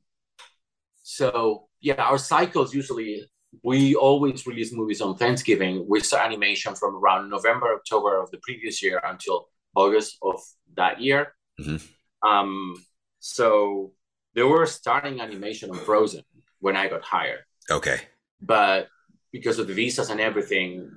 [1.03, 3.29] So yeah, our cycles usually
[3.63, 5.87] we always release movies on Thanksgiving.
[5.89, 10.41] We start animation from around November, October of the previous year until August of
[10.77, 11.35] that year.
[11.61, 11.81] Mhm.
[12.22, 12.85] Um,
[13.20, 13.93] so
[14.35, 16.22] they were starting animation on Frozen
[16.61, 18.01] when I got hired, okay,
[18.41, 18.89] but
[19.33, 20.91] because of the visas and everything,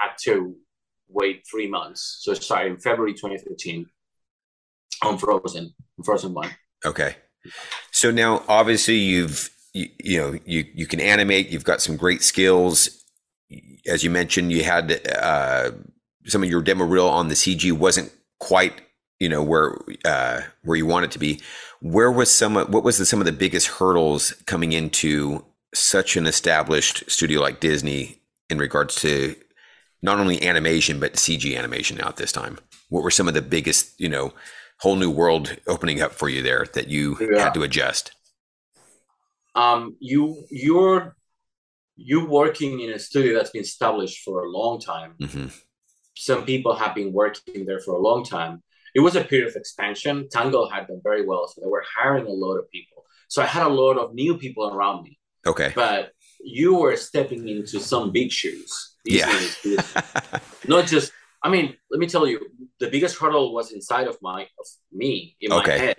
[0.00, 0.56] had to
[1.08, 2.18] wait three months.
[2.20, 3.86] So it started in February 2013
[5.02, 6.50] on Frozen, Frozen One.
[6.84, 7.16] okay.
[7.90, 11.48] So now, obviously, you've you, you know you you can animate.
[11.48, 13.04] You've got some great skills.
[13.86, 15.72] As you mentioned, you had uh,
[16.26, 18.80] some of your demo reel on the CG wasn't quite
[19.18, 21.40] you know where uh, where you want it to be.
[21.80, 22.56] Where was some?
[22.56, 25.44] of- What was the, some of the biggest hurdles coming into
[25.74, 28.18] such an established studio like Disney
[28.50, 29.34] in regards to
[30.02, 32.58] not only animation but CG animation now at this time?
[32.88, 34.32] What were some of the biggest you know
[34.80, 37.44] whole new world opening up for you there that you Yeah.
[37.44, 38.12] had to adjust?
[39.54, 41.16] um, you you're
[41.96, 45.14] you working in a studio that's been established for a long time.
[45.20, 45.46] hmm
[46.22, 48.62] Some people have been working there for a long time.
[48.94, 50.28] It was a period of expansion.
[50.30, 53.04] Tangled had done very well, so they were hiring a lot of people.
[53.26, 55.18] So I had a lot of new people around me.
[55.44, 55.72] Okay.
[55.74, 56.12] But
[56.44, 58.94] you were stepping into some big shoes.
[59.04, 59.36] Yeah.
[60.68, 61.10] Not just.
[61.42, 62.38] I mean, let me tell you,
[62.78, 65.76] the biggest hurdle was inside of my of me in Okay.
[65.76, 65.96] my head.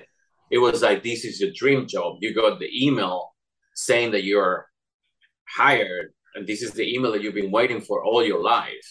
[0.49, 2.09] It was like this is your dream job.
[2.21, 3.33] You got the email
[3.75, 4.67] saying that you're
[5.59, 8.87] hired, and this is the email that you've been waiting for all your life.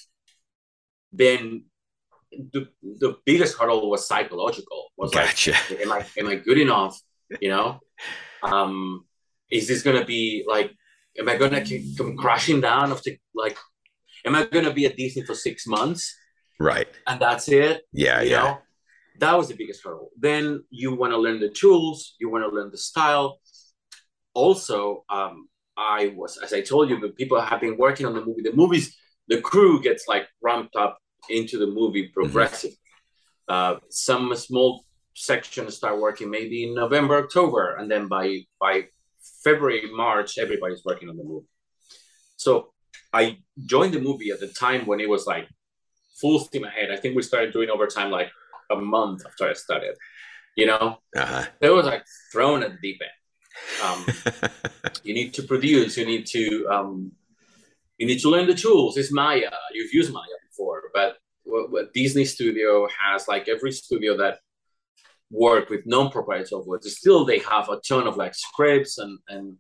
[1.13, 1.65] Then
[2.33, 4.91] the the biggest hurdle was psychological.
[4.97, 5.55] Was like, Gotcha.
[5.83, 6.99] am I am I good enough?
[7.41, 7.81] You know,
[8.43, 9.05] um,
[9.51, 10.73] is this gonna be like?
[11.19, 11.63] Am I gonna
[11.99, 13.59] come crashing down after like?
[14.25, 16.17] Am I gonna be at Disney for six months
[16.59, 16.89] Right.
[17.07, 17.83] and that's it?
[17.93, 18.23] Yeah.
[18.23, 18.43] you Yeah.
[18.43, 18.59] know,
[19.19, 20.11] that was the biggest hurdle.
[20.17, 23.41] Then you want to learn the tools, you want to learn the style.
[24.33, 28.25] Also, um, I was, as I told you, the people have been working on the
[28.25, 28.43] movie.
[28.43, 28.97] The movies,
[29.29, 30.99] the crew gets like ramped up
[31.31, 32.77] into the movie progressively.
[33.49, 38.87] Uh, some small sections start working maybe in November, October, and then by by
[39.45, 41.47] February, March, everybody's working on the movie.
[42.37, 42.73] So
[43.13, 45.49] I joined the movie at the time when it was like
[46.21, 46.91] full steam ahead.
[46.91, 48.31] I think we started doing overtime like
[48.71, 49.97] a month after I started.
[50.57, 51.45] You know, Uh-huh.
[51.61, 53.19] it was like thrown at the deep end.
[53.85, 54.51] Um,
[55.05, 55.97] you need to produce.
[55.97, 57.13] You need to um,
[58.03, 58.97] you need to learn the tools.
[58.97, 59.49] It's Maya.
[59.73, 64.41] You've used Maya before, but what, what Disney Studio has, like every studio that
[65.31, 69.57] work with non-proprietary software, still they have a ton of like scripts and and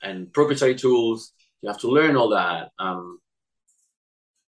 [0.00, 1.32] and proprietary tools.
[1.60, 2.70] You have to learn all that.
[2.78, 3.18] Um,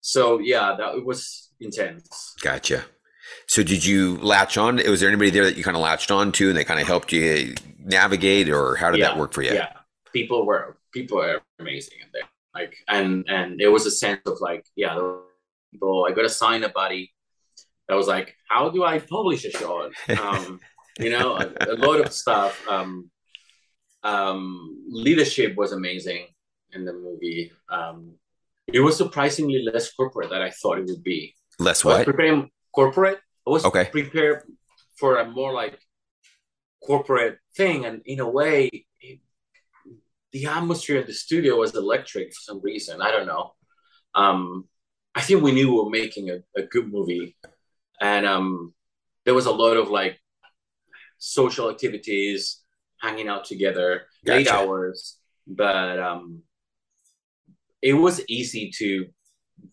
[0.02, 2.34] so yeah, that it was intense.
[2.42, 2.84] Gotcha.
[3.46, 4.76] So did you latch on?
[4.76, 6.86] Was there anybody there that you kind of latched on to and they kind of
[6.86, 9.54] helped you navigate or how did that work for you?
[9.54, 9.72] yeah
[10.14, 14.36] people were people are amazing in there like and and there was a sense of
[14.40, 14.94] like yeah
[15.72, 17.12] people i got to sign a buddy
[17.88, 20.60] that was like how do i publish a short um
[20.98, 23.10] you know a, a lot of stuff um
[24.02, 26.26] um leadership was amazing
[26.72, 28.12] in the movie um
[28.72, 32.04] it was surprisingly less corporate than i thought it would be Less I was what?
[32.04, 33.20] preparing corporate.
[33.46, 33.84] I was Okay.
[33.84, 34.42] prepared
[34.98, 35.78] for a more like
[36.82, 38.86] corporate thing, and in a way,
[40.34, 43.00] the atmosphere of the studio was electric for some reason.
[43.00, 43.52] I don't know.
[44.16, 44.68] Um,
[45.14, 47.36] I think we knew we were making a, a good movie,
[48.00, 48.74] and um,
[49.24, 50.18] there was a lot of like
[51.18, 52.62] social activities,
[53.00, 56.42] hanging out together, late hours, but um,
[57.80, 59.06] it was easy to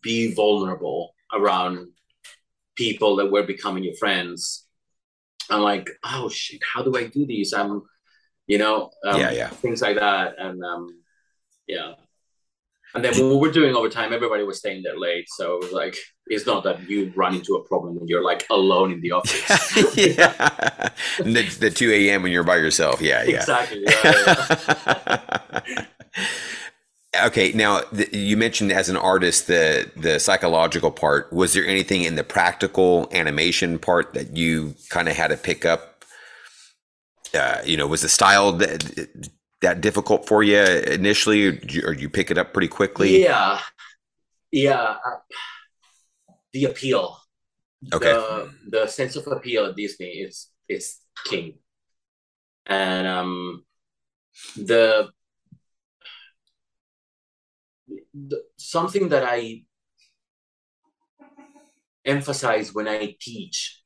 [0.03, 1.87] be vulnerable around
[2.75, 4.67] people that were becoming your friends.
[5.49, 7.51] I'm like, oh shit, how do I do these?
[7.51, 7.81] I'm,
[8.51, 9.49] you know, um, Yeah, yeah.
[9.63, 10.89] things like that, and um,
[11.67, 11.93] yeah.
[12.93, 15.71] And then when we were doing overtime, everybody was staying there late, so it was
[15.71, 15.95] like
[16.27, 19.97] it's not that you run into a problem when you're like alone in the office.
[19.97, 20.89] yeah.
[21.17, 22.23] The, the 2 a.m.
[22.23, 22.99] when you're by yourself.
[23.01, 23.37] Yeah, yeah.
[23.37, 23.85] exactly.
[23.85, 25.61] Yeah,
[27.15, 27.25] yeah.
[27.27, 31.31] okay, now th- you mentioned as an artist the the psychological part.
[31.31, 35.63] Was there anything in the practical animation part that you kind of had to pick
[35.63, 35.90] up?
[37.33, 39.07] Uh, you know, was the style that,
[39.61, 43.23] that difficult for you initially, or did you, or you pick it up pretty quickly?
[43.23, 43.59] Yeah,
[44.51, 44.97] yeah.
[46.53, 47.17] The appeal,
[47.93, 48.11] Okay.
[48.11, 51.59] the the sense of appeal at Disney is is king,
[52.65, 53.63] and um,
[54.57, 55.09] the,
[58.13, 59.63] the something that I
[62.03, 63.81] emphasize when I teach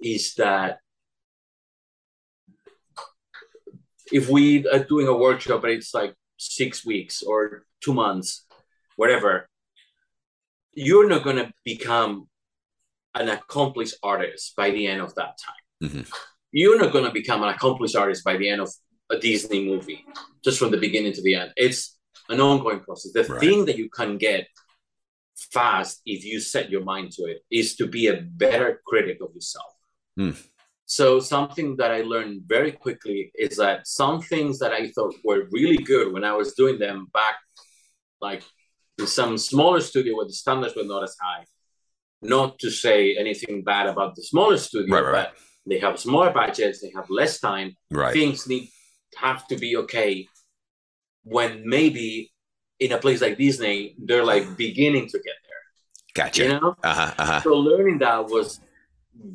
[0.00, 0.78] is that
[4.12, 8.46] if we are doing a workshop and it's like six weeks or two months,
[8.96, 9.48] whatever,
[10.72, 12.28] you're not going to become
[13.14, 15.90] an accomplished artist by the end of that time.
[15.90, 16.12] Mhm.
[16.52, 18.70] You're not going to become an accomplished artist by the end of
[19.10, 20.04] a Disney movie,
[20.44, 21.52] just from the beginning to the end.
[21.56, 21.98] It's
[22.28, 23.12] an ongoing process.
[23.12, 23.40] The Right.
[23.40, 24.46] thing that you can get
[25.52, 29.34] fast if you set your mind to it is to be a better critic of
[29.34, 29.72] yourself.
[30.16, 30.30] Hmm.
[30.90, 35.46] So something that I learned very quickly is that some things that I thought were
[35.52, 37.36] really good when I was doing them back,
[38.20, 38.42] like
[38.98, 41.44] in some smaller studio where the standards were not as high.
[42.22, 45.34] Not to say anything bad about the smaller studio, Right, right, but
[45.64, 47.76] they have smaller budgets, they have less time.
[47.92, 48.12] Right.
[48.12, 48.68] Things need
[49.16, 50.26] have to be okay
[51.22, 52.32] when maybe
[52.80, 56.24] in a place like Disney, they're like beginning to get there.
[56.24, 56.42] Gotcha.
[56.42, 56.74] You know?
[56.82, 57.14] Uh huh.
[57.16, 57.40] Uh huh.
[57.42, 58.58] so learning that was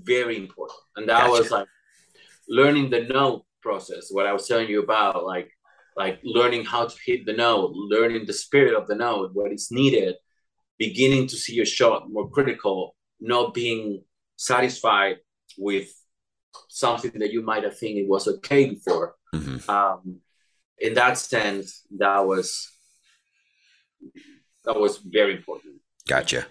[0.04, 1.32] very important and that Gotcha.
[1.32, 1.68] was like
[2.48, 5.50] learning the note process what i was telling you about like
[5.96, 9.72] like learning how to hit the note learning the spirit of the note what is
[9.72, 10.16] needed
[10.78, 14.04] beginning to see your shot more critical not being
[14.36, 15.18] satisfied
[15.58, 15.88] with
[16.70, 20.18] something that you might have think it was okay before hmm um,
[20.78, 22.70] in that sense that was
[24.66, 25.76] that was very important
[26.08, 26.46] Gotcha.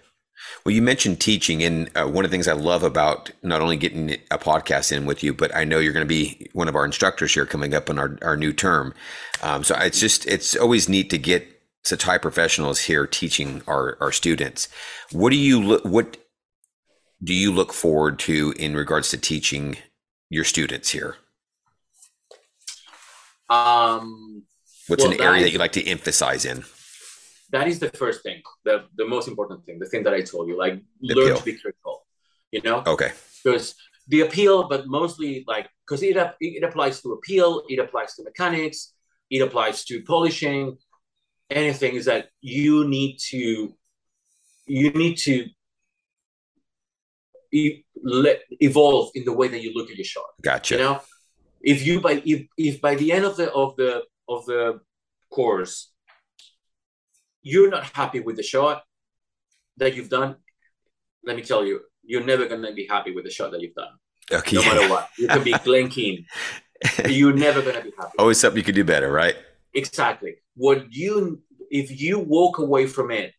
[0.65, 3.77] Well, you mentioned teaching, and uh, one of the things I love about not only
[3.77, 6.75] getting a podcast in with you, but I know you're going to be one of
[6.75, 8.95] our instructors here coming up on our, our new term.
[9.43, 11.47] Um, so it's just it's always neat to get
[11.85, 14.69] such high professionals here teaching our our students.
[15.13, 16.17] What do you look what
[17.23, 19.77] do you look forward to in regards to teaching
[20.31, 21.17] your students here?
[23.51, 24.45] um,
[24.89, 26.65] What's Well, an area that- that you like to emphasize in?
[27.55, 30.45] That is the first thing, the the most important thing, the thing that I told
[30.51, 30.77] you, like
[31.09, 31.39] The learn appeal.
[31.41, 31.97] to be critical,
[32.55, 33.11] you know, Okay.
[33.43, 33.67] because
[34.13, 36.17] the appeal, but mostly like because it
[36.59, 38.79] it applies to appeal, it applies to mechanics,
[39.35, 40.63] it applies to polishing,
[41.63, 42.25] anything is that
[42.57, 43.43] you need to
[44.81, 45.35] you need to
[48.25, 48.39] let
[48.69, 50.75] evolve in the way that you look at your shot Gotcha.
[50.75, 50.97] you know
[51.73, 54.03] if you by if, if by the end of the of the
[54.35, 54.81] of the
[55.31, 55.93] course
[57.45, 58.83] you're not happy with the shot
[59.77, 60.35] that you've done
[61.25, 63.75] let me tell you you're never going to be happy with the shot that you've
[63.75, 63.93] done
[64.33, 64.57] okay.
[64.57, 65.53] no matter what you can be
[65.95, 66.27] Keane
[67.07, 69.37] you're never going to be happy Always something you could do better, right?
[69.75, 71.41] exactly what you
[71.71, 73.33] if you walk away from it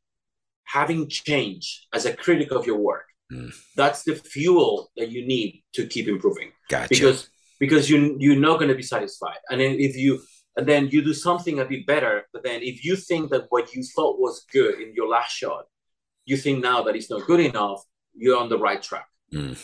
[0.65, 3.51] having change as a critic of your work Mm.
[3.75, 6.89] that's the fuel that you need to keep improving Gotcha.
[6.89, 7.27] because
[7.59, 10.21] because you you're not going to be satisfied and then if you
[10.57, 13.73] and then you do something a bit better but then if you think that what
[13.75, 15.65] you thought was good in your last shot
[16.25, 17.79] you think now that it's not good enough
[18.13, 19.55] you're on the right track Mm.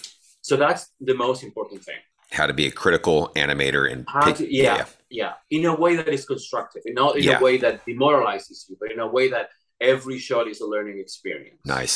[0.41, 4.51] so that's the most important thing How to be a critical animator and pick- to-
[4.63, 4.85] yeah.
[5.21, 7.39] yeah in a way that is constructive and not in Yeah.
[7.39, 9.47] a way that demoralizes you but in a way that
[9.93, 11.95] every shot is a learning experience Nice.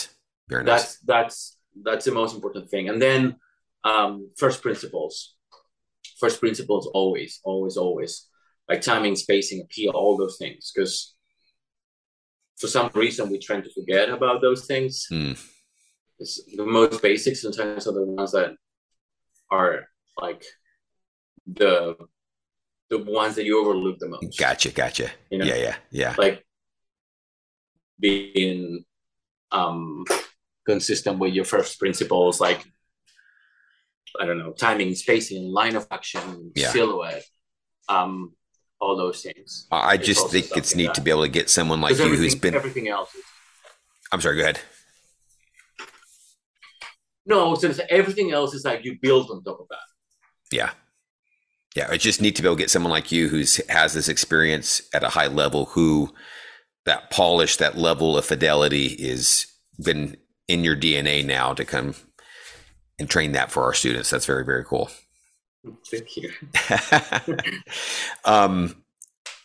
[0.52, 0.70] Very nice.
[0.72, 1.38] that's that's
[1.88, 3.22] that's the most important thing and then
[3.92, 5.14] um, first principles
[6.22, 8.14] first principles always always always
[8.70, 11.16] like timing spacing appeal all those things because
[12.60, 15.38] for some reason we tend to forget about those things Mm.
[16.20, 18.52] it's the most basic sometimes are the ones that
[19.52, 19.86] are
[20.22, 20.44] like
[21.46, 21.96] the
[22.90, 24.72] the ones that you overlook the most Gotcha.
[24.72, 25.10] Gotcha.
[25.30, 25.56] you know Yeah.
[25.58, 25.76] Yeah.
[25.92, 26.16] Yeah.
[26.18, 26.44] like
[28.00, 28.84] being
[29.52, 30.04] um
[30.66, 32.62] consistent with your first principles like
[34.20, 36.72] i don't know timing spacing line of action Yeah.
[36.72, 37.24] silhouette
[37.88, 38.34] um
[38.86, 41.82] all those things I I just think it's neat to be able to get someone
[41.82, 42.56] like you who's been.
[42.56, 43.24] everything else is,
[44.12, 44.38] I'm sorry.
[44.38, 44.60] Go ahead.
[47.26, 49.88] no so it's- everything else is like you build on top of that
[50.52, 50.72] Yeah.
[51.76, 51.92] Yeah.
[51.92, 54.82] It's just neat to be able to get someone like you who's has this experience
[54.94, 56.14] at a high level who
[56.86, 59.48] that polish, that level of fidelity is
[59.84, 60.16] been
[60.48, 61.96] in your DNA now to come
[63.00, 64.10] and train that for our students.
[64.12, 64.90] That's very, very cool.
[65.90, 66.32] Thank you
[68.26, 68.84] um,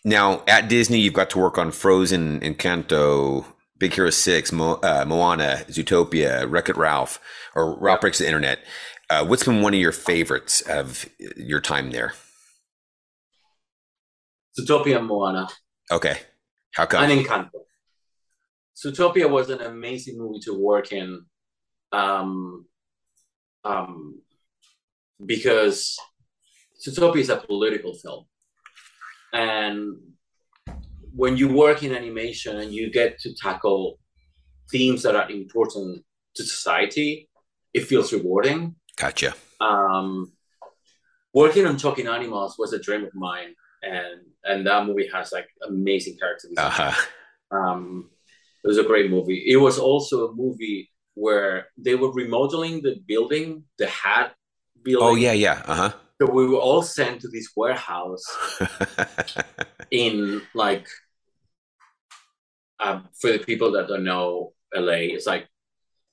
[0.04, 3.44] now at Disney, you've got to work on Frozen, Encanto,
[3.78, 7.20] Big Hero Six, Mo- uh, Moana, Zootopia, Wreck It Ralph,
[7.54, 8.60] or Ralph Breaks the Internet.
[9.10, 12.14] Uh, what's been one of your favorites of your time there?
[14.58, 15.48] Zootopia and Moana
[15.90, 16.18] Okay,
[16.74, 17.04] how come?
[17.04, 17.50] and Encanto.
[18.76, 21.24] Zootopia was an amazing movie to work in.
[21.92, 22.66] Um,
[23.64, 24.22] um,
[25.24, 25.98] because
[26.80, 28.24] Zootopia is a political film,
[29.32, 29.96] and
[31.14, 33.98] when you work in animation and you get to tackle
[34.70, 36.04] themes that are important
[36.36, 37.28] to society,
[37.74, 38.76] it feels rewarding.
[38.96, 39.34] Gotcha.
[39.60, 40.32] Um,
[41.34, 45.48] working on Talking Animals was a dream of mine, and and that movie has like
[45.66, 46.52] amazing characters.
[46.56, 46.94] Uh-huh.
[47.50, 48.10] Um,
[48.62, 49.44] it was a great movie.
[49.46, 54.34] It was also a movie where they were remodeling the building, the hat
[54.82, 55.08] building.
[55.08, 55.62] Oh yeah, yeah.
[55.66, 55.92] Uh-huh.
[56.20, 58.24] So we were all sent to this warehouse
[59.90, 60.86] in like
[62.78, 65.48] um, for the people that don't know LA, it's like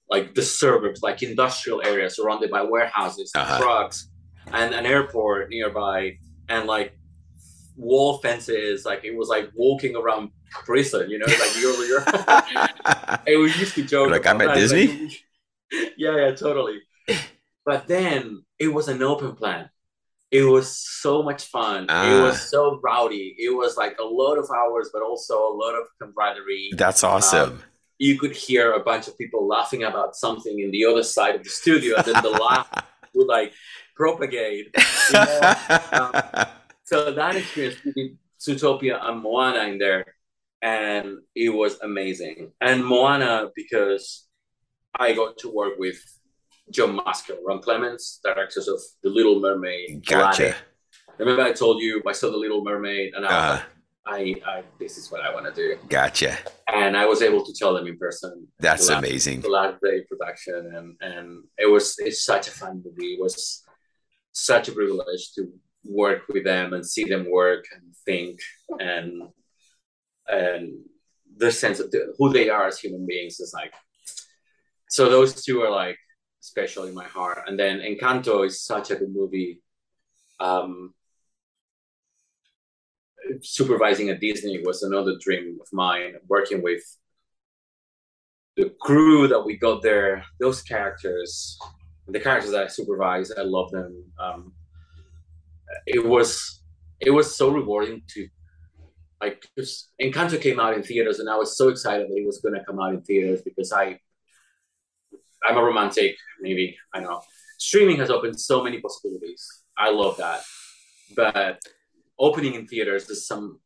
[0.10, 3.58] like the suburbs, like industrial areas surrounded by warehouses, Uh-huh.
[3.60, 4.10] trucks,
[4.54, 6.98] and an airport nearby, and like
[7.76, 8.86] wall fences.
[8.86, 12.04] Like it was like walking around prison, you know, like you're, you're
[13.28, 14.88] and we used to joke Like, I'm at Disney?
[14.88, 15.12] like,
[15.98, 16.80] yeah, yeah, totally.
[17.66, 19.70] But then it was an open plan.
[20.30, 21.84] It was so much fun.
[21.86, 22.24] It Ah.
[22.24, 23.36] was so rowdy.
[23.40, 26.72] It was like a lot of hours, but also a lot of camaraderie.
[26.74, 27.64] That's awesome.
[27.98, 31.44] You could hear a bunch of people laughing about something in the other side of
[31.44, 32.70] the studio, and then the laugh
[33.16, 33.54] would like
[33.96, 34.68] propagate.
[34.76, 36.46] You know?
[36.84, 40.06] so that experience we did Zootopia and Moana in there,
[40.62, 42.52] and it was amazing.
[42.62, 44.28] And Moana because
[44.94, 46.00] I got to work with
[46.72, 50.06] John Musker, Ron Clements, directors of The Little Mermaid.
[50.06, 50.44] gotcha.
[50.44, 50.56] Aladdin.
[51.20, 53.62] Remember I told you I saw The Little Mermaid, and I Uh,
[54.10, 55.78] I, I, this is what I want to do.
[55.90, 56.38] gotcha.
[56.74, 58.48] And I was able to tell them in person.
[58.60, 59.42] That's the last- amazing.
[59.42, 63.14] The last day production, and and it was it's such a fun movie.
[63.16, 63.64] It was
[64.32, 65.52] such a privilege to
[65.84, 68.40] work with them and see them work and think
[68.80, 69.24] and
[70.28, 70.64] and
[71.38, 73.74] the sense of the, who they are as human beings is like.
[74.90, 75.98] So those two are like
[76.48, 77.44] special in my heart.
[77.48, 79.62] And then Encanto is such a good movie.
[80.40, 80.94] Um,
[83.42, 86.16] supervising at Disney was another dream of mine.
[86.28, 86.84] Working with
[88.56, 91.58] the crew that we got there, those characters,
[92.08, 94.04] the characters that I supervise, I love them.
[94.20, 94.54] Um,
[95.86, 96.64] it was
[97.00, 98.28] it was so rewarding to
[99.22, 102.40] like because Encanto came out in theaters, and I was so excited that it was
[102.40, 104.00] going to come out in theaters because I
[105.46, 107.22] I'm a romantic, maybe I know.
[107.58, 109.64] Streaming has opened so many possibilities.
[109.78, 110.42] I love that,
[111.16, 111.60] but
[112.20, 113.60] opening in theaters, there's some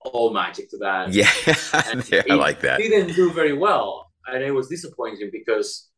[0.00, 1.12] all magic to that.
[1.12, 1.30] Yeah,
[2.08, 2.78] yeah, I like that.
[2.78, 5.88] didn't do very well, and it was disappointing because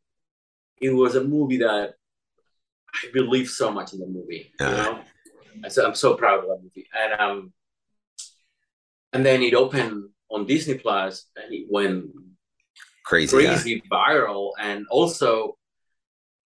[0.80, 1.94] it was a movie that
[2.94, 4.52] I believe so much in the movie.
[4.60, 4.76] Uh-huh.
[4.76, 5.00] know,
[5.62, 7.52] and so I'm so proud of that movie, and um,
[9.12, 12.06] and then it opened on Disney Plus, and it went
[13.10, 13.36] Crazy.
[13.36, 15.56] crazy viral, and also.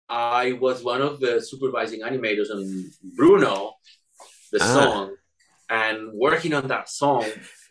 [0.08, 2.62] I was one of the supervising animators on
[3.16, 3.54] Bruno,
[4.52, 4.74] the Ah.
[4.76, 5.16] song,
[5.70, 7.24] and working on that song.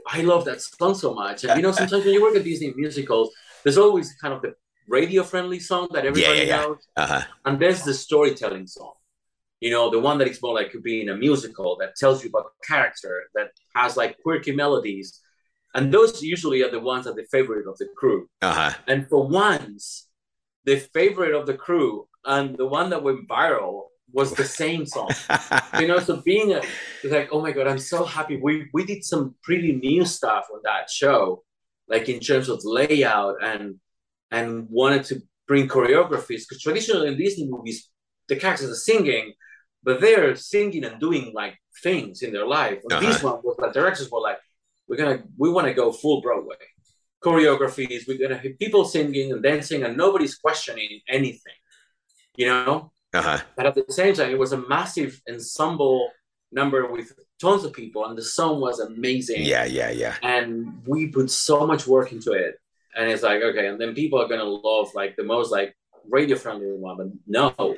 [0.07, 1.43] I love that song so much.
[1.43, 3.27] And you know, sometimes when you work at Disney musicals,
[3.61, 4.55] there's always kind of the
[4.87, 6.61] radio friendly song that everybody yeah, yeah.
[6.61, 7.23] knows, Uh-huh.
[7.45, 8.93] and there's the storytelling song.
[9.59, 12.47] You know, the one that is more like being a musical that tells you about
[12.71, 15.07] character, that has like quirky melodies.
[15.73, 18.27] And those usually are the ones that are the favorite of the crew.
[18.41, 18.73] Uh-huh.
[18.87, 20.07] And for once,
[20.65, 25.09] the favorite of the crew and the one that went viral was the same song.
[25.79, 26.61] you know, so being a,
[27.03, 28.37] like, oh my god, I'm so happy.
[28.37, 31.43] We we did some pretty new stuff on that show,
[31.87, 33.75] like in terms of layout and
[34.31, 37.89] and wanted to bring choreographies because traditionally in Disney movies,
[38.27, 39.33] the characters are singing,
[39.83, 42.79] but they're singing and doing like things in their life.
[42.89, 44.37] And this one was the directors were like,
[44.91, 46.57] we're gonna we want to go full Broadway
[47.23, 48.07] choreographies.
[48.07, 51.53] We're gonna have people singing and dancing, and nobody's questioning anything.
[52.35, 53.39] You know, uh-huh.
[53.55, 56.09] but at the same time, it was a massive ensemble
[56.51, 59.43] number with tons of people, and the song was amazing.
[59.43, 60.15] Yeah, yeah, yeah.
[60.23, 62.55] And we put so much work into it,
[62.93, 65.73] and it's like okay, and then people are gonna love like the most like
[66.09, 67.75] radio friendly one, but no.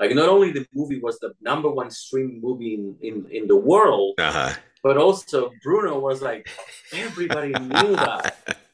[0.00, 3.56] Like not only the movie was the number one stream movie in, in, in the
[3.56, 4.54] world, Uh-huh.
[4.82, 6.48] But also Bruno was like
[6.92, 8.36] everybody knew that.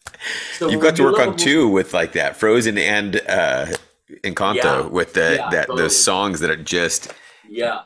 [0.56, 3.66] So you when got to work on two with like that Frozen and uh
[4.22, 4.86] Encanto Yeah.
[4.86, 5.82] with the Yeah, that totally.
[5.82, 7.12] those songs that are just
[7.47, 7.82] Yeah.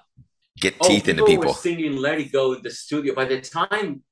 [0.60, 1.54] get Oh, teeth into Were people.
[1.54, 3.12] singing "Let It Go" in the studio.
[3.14, 4.02] By the time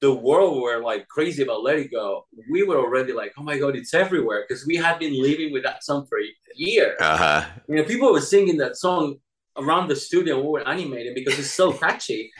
[0.00, 3.56] the world were like crazy about "Let It Go," we were already like, "Oh my
[3.58, 6.26] god, it's everywhere!" Because we had been living with that song for a
[6.56, 6.96] year.
[7.00, 7.44] Uh-huh.
[7.68, 9.16] you know, people were singing that song
[9.58, 12.32] around the studio we were animating because it's so catchy.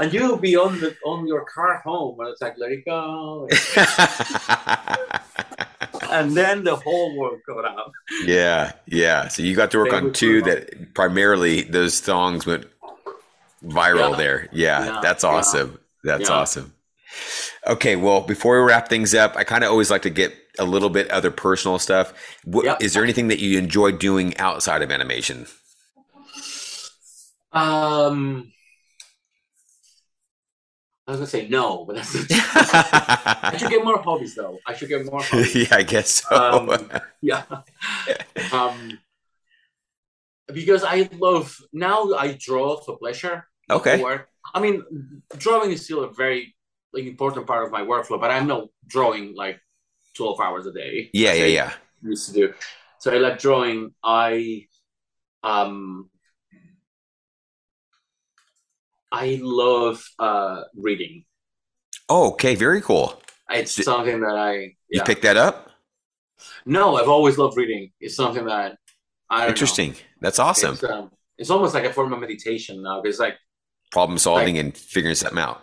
[0.00, 3.48] and you'll be on the on your car home and it's like "Let It Go."
[6.10, 7.92] and then the whole world got up.
[8.24, 9.28] Yeah, yeah.
[9.28, 12.66] So you got to work They on two that primarily those songs went
[13.64, 14.16] viral Yeah.
[14.16, 14.48] there.
[14.52, 15.30] Yeah, Yeah, that's yeah.
[15.30, 15.78] awesome.
[16.02, 16.34] That's Yeah.
[16.36, 16.74] awesome.
[17.66, 20.64] Okay, well, before we wrap things up, I kind of always like to get a
[20.64, 22.12] little bit other personal stuff.
[22.44, 22.82] What, Yep.
[22.82, 25.46] Is there anything that you enjoy doing outside of animation?
[27.54, 28.52] Um,
[31.06, 32.16] I was gonna say no, but that's.
[32.30, 34.58] I should get more hobbies though.
[34.66, 35.54] I should get more hobbies.
[35.54, 36.34] yeah, I guess so.
[36.34, 36.90] Um,
[37.22, 37.44] yeah.
[38.52, 38.98] um,
[40.52, 42.12] because I love now.
[42.14, 43.46] I draw for pleasure.
[43.70, 44.02] Okay.
[44.02, 44.28] Work.
[44.52, 44.82] I mean,
[45.36, 46.54] drawing is still a very
[46.92, 49.60] like, important part of my workflow, but I'm not drawing like
[50.16, 51.10] twelve hours a day.
[51.12, 51.72] yeah, yeah, I yeah.
[52.02, 52.54] Used to do.
[52.98, 53.94] So I like drawing.
[54.02, 54.66] I
[55.44, 56.08] um.
[59.22, 61.24] I love uh, reading.
[62.08, 63.06] Oh, okay, very cool.
[63.50, 65.04] It's Did- something that I You yeah.
[65.04, 65.70] picked that up?
[66.66, 67.92] No, I've always loved reading.
[68.00, 68.76] It's something that
[69.30, 69.48] I don't know.
[69.54, 69.94] Interesting.
[70.20, 70.74] That's awesome.
[70.74, 73.36] It's, um, it's almost like a form of meditation now because like
[73.92, 75.58] Problem solving and figuring something out.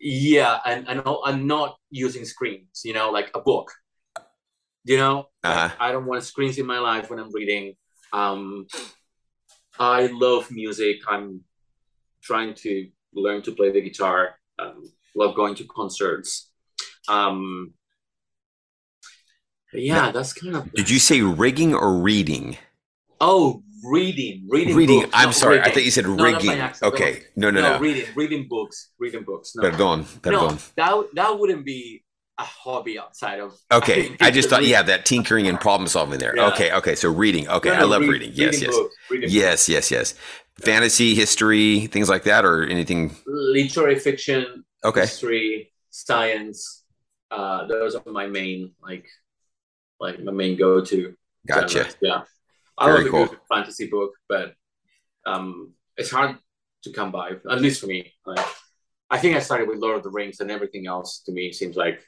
[0.00, 2.82] yeah, and and I'm not using screens.
[2.84, 3.68] You know, like a book.
[4.84, 5.70] You know, Uh-huh.
[5.80, 7.74] I don't want screens in my life when I'm reading.
[8.12, 8.66] Um,
[9.78, 10.96] I love music.
[11.08, 11.42] I'm
[12.22, 12.72] trying to
[13.22, 14.36] learn to play the guitar.
[14.58, 14.84] Um,
[15.14, 16.50] love going to concerts.
[17.08, 17.74] Um,
[19.72, 20.72] yeah, that's kind of.
[20.72, 22.56] Did you say rigging or reading?
[23.20, 25.00] Oh, reading, reading, Reading.
[25.02, 25.60] books, I'm sorry.
[25.60, 26.50] I thought you said No, rigging.
[26.52, 26.94] accident.
[26.94, 27.22] okay.
[27.34, 27.78] No, no, no.
[27.78, 29.52] reading, reading books, reading books.
[29.56, 29.98] No, Perdón.
[30.24, 30.74] no, Perdón.
[30.76, 32.04] that that wouldn't be
[32.38, 33.54] a hobby outside of.
[33.72, 34.16] Okay.
[34.20, 34.72] I just thought, reading.
[34.72, 36.36] yeah, that tinkering and problem solving there.
[36.36, 36.48] Yeah.
[36.48, 36.72] Okay.
[36.72, 36.94] Okay.
[36.94, 37.48] So reading.
[37.48, 37.70] Okay.
[37.70, 38.32] No, I love read- reading.
[38.34, 38.60] Yes.
[38.62, 38.74] Yes.
[38.76, 39.68] books, reading Yes.
[39.68, 39.90] Yes.
[39.90, 40.14] Yes.
[40.62, 43.14] Fantasy, history, things like that, or anything.
[43.26, 45.02] literary fiction, Okay.
[45.02, 46.84] history, science.
[47.30, 49.06] Uh, those are my main like,
[50.00, 51.14] like my main go-to.
[51.46, 51.68] Gotcha.
[51.84, 51.96] genres.
[52.00, 52.22] Yeah,
[52.78, 53.26] I Very love a cool.
[53.26, 54.54] good fantasy book, but
[55.26, 56.36] um, it's hard
[56.84, 57.32] to come by.
[57.50, 58.12] At least for me.
[58.24, 58.44] Like,
[59.10, 61.76] I think I started with Lord of the Rings, and everything else to me seems
[61.76, 62.00] like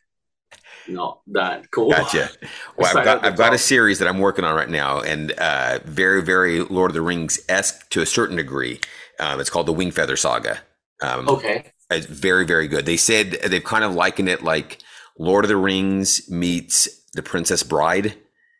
[0.89, 1.91] not that cool.
[1.91, 2.31] Gotcha.
[2.77, 5.81] Well, I've got I've got a series that I'm working on right now, and uh,
[5.85, 8.81] very very Lord of the Rings esque to a certain degree.
[9.19, 10.61] Um, it's called the Wing Feather Saga.
[11.03, 11.73] Um, Okay.
[11.91, 12.85] It's very, very good.
[12.87, 14.79] They said they've kind of likened it like
[15.19, 18.15] Lord of the Rings meets The Princess Bride.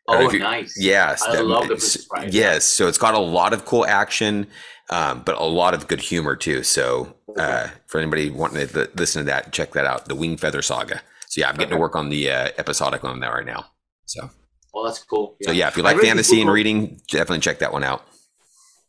[0.07, 0.73] I don't know Oh, you- nice.
[0.77, 2.33] Yes, I that- love The Princess Bride.
[2.33, 4.47] Yes, so it's got a lot of cool action,
[4.89, 6.63] um, but a lot of good humor too.
[6.63, 10.35] So uh, for anybody wanting to li- listen to that, check that out, the Wing
[10.35, 11.01] Feather Saga.
[11.29, 13.65] So yeah, I'm getting to work on the uh, episodic on that right now.
[14.05, 14.29] So
[14.73, 15.37] Well, that's cool.
[15.43, 18.01] so yeah, if you like fantasy and reading, definitely check that one out.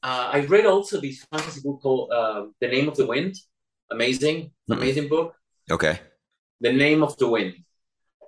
[0.03, 3.35] Uh, I read also this fantasy book called uh, "The Name of the Wind."
[3.91, 4.77] Amazing, Mhm.
[4.79, 5.35] amazing book.
[5.71, 6.01] Okay,
[6.62, 7.55] "The Name of the Wind."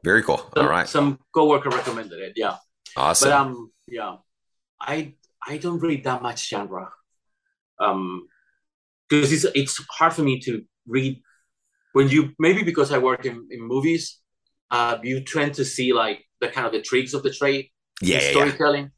[0.04, 0.38] very cool.
[0.38, 2.32] Some, All right, Some coworker recommended it.
[2.36, 2.56] Yeah,
[2.96, 3.28] awesome.
[3.30, 4.16] but um, yeah,
[4.78, 5.14] I
[5.46, 6.90] I don't read that much genre.
[7.78, 8.28] Um,
[9.08, 11.22] because it's it's hard for me to read
[11.92, 14.18] when you maybe because I work in, in movies,
[14.70, 17.68] uh, you tend to see like the kind of the tricks of the trade
[18.00, 18.30] yeah, in yeah, yeah.
[18.32, 18.90] storytelling.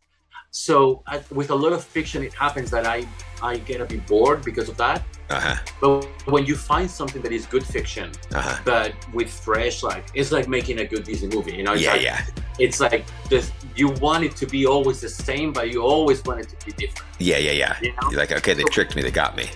[0.56, 3.06] So I, with a lot of fiction, it happens that I
[3.42, 5.02] I get a bit bored because of that.
[5.28, 5.56] Uh huh.
[5.80, 8.56] But when you find something that is good fiction, Uh huh.
[8.64, 11.56] but with fresh, like it's like making a good Disney movie.
[11.56, 12.20] You know, it's Yeah, like, yeah,
[12.60, 13.50] It's like this.
[13.74, 16.72] You want it to be always the same, but you always want it to be
[16.72, 17.08] different.
[17.18, 17.76] yeah, yeah, yeah.
[17.82, 18.10] You know?
[18.10, 19.46] You're like, okay, they tricked me, they got me.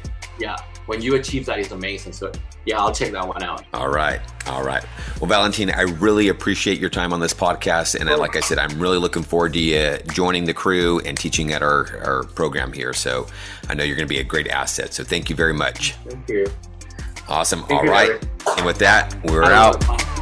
[0.40, 0.56] Yeah.
[0.88, 2.14] When you achieve that, it's amazing.
[2.14, 2.32] So
[2.64, 3.62] yeah, I'll check that one out.
[3.74, 4.20] All right.
[4.46, 4.82] All right.
[5.20, 7.94] Well, Valentina, I really appreciate your time on this podcast.
[7.94, 11.52] And like I said, I'm really looking forward to you joining the crew and teaching
[11.52, 12.94] at our, our program here.
[12.94, 13.26] So
[13.68, 14.94] I know you're going to be a great asset.
[14.94, 15.92] So thank you very much.
[16.06, 16.46] Thank you.
[17.28, 17.64] Awesome.
[17.64, 18.08] Thank All you, right.
[18.08, 18.20] Larry.
[18.56, 20.17] And with that, we're I out.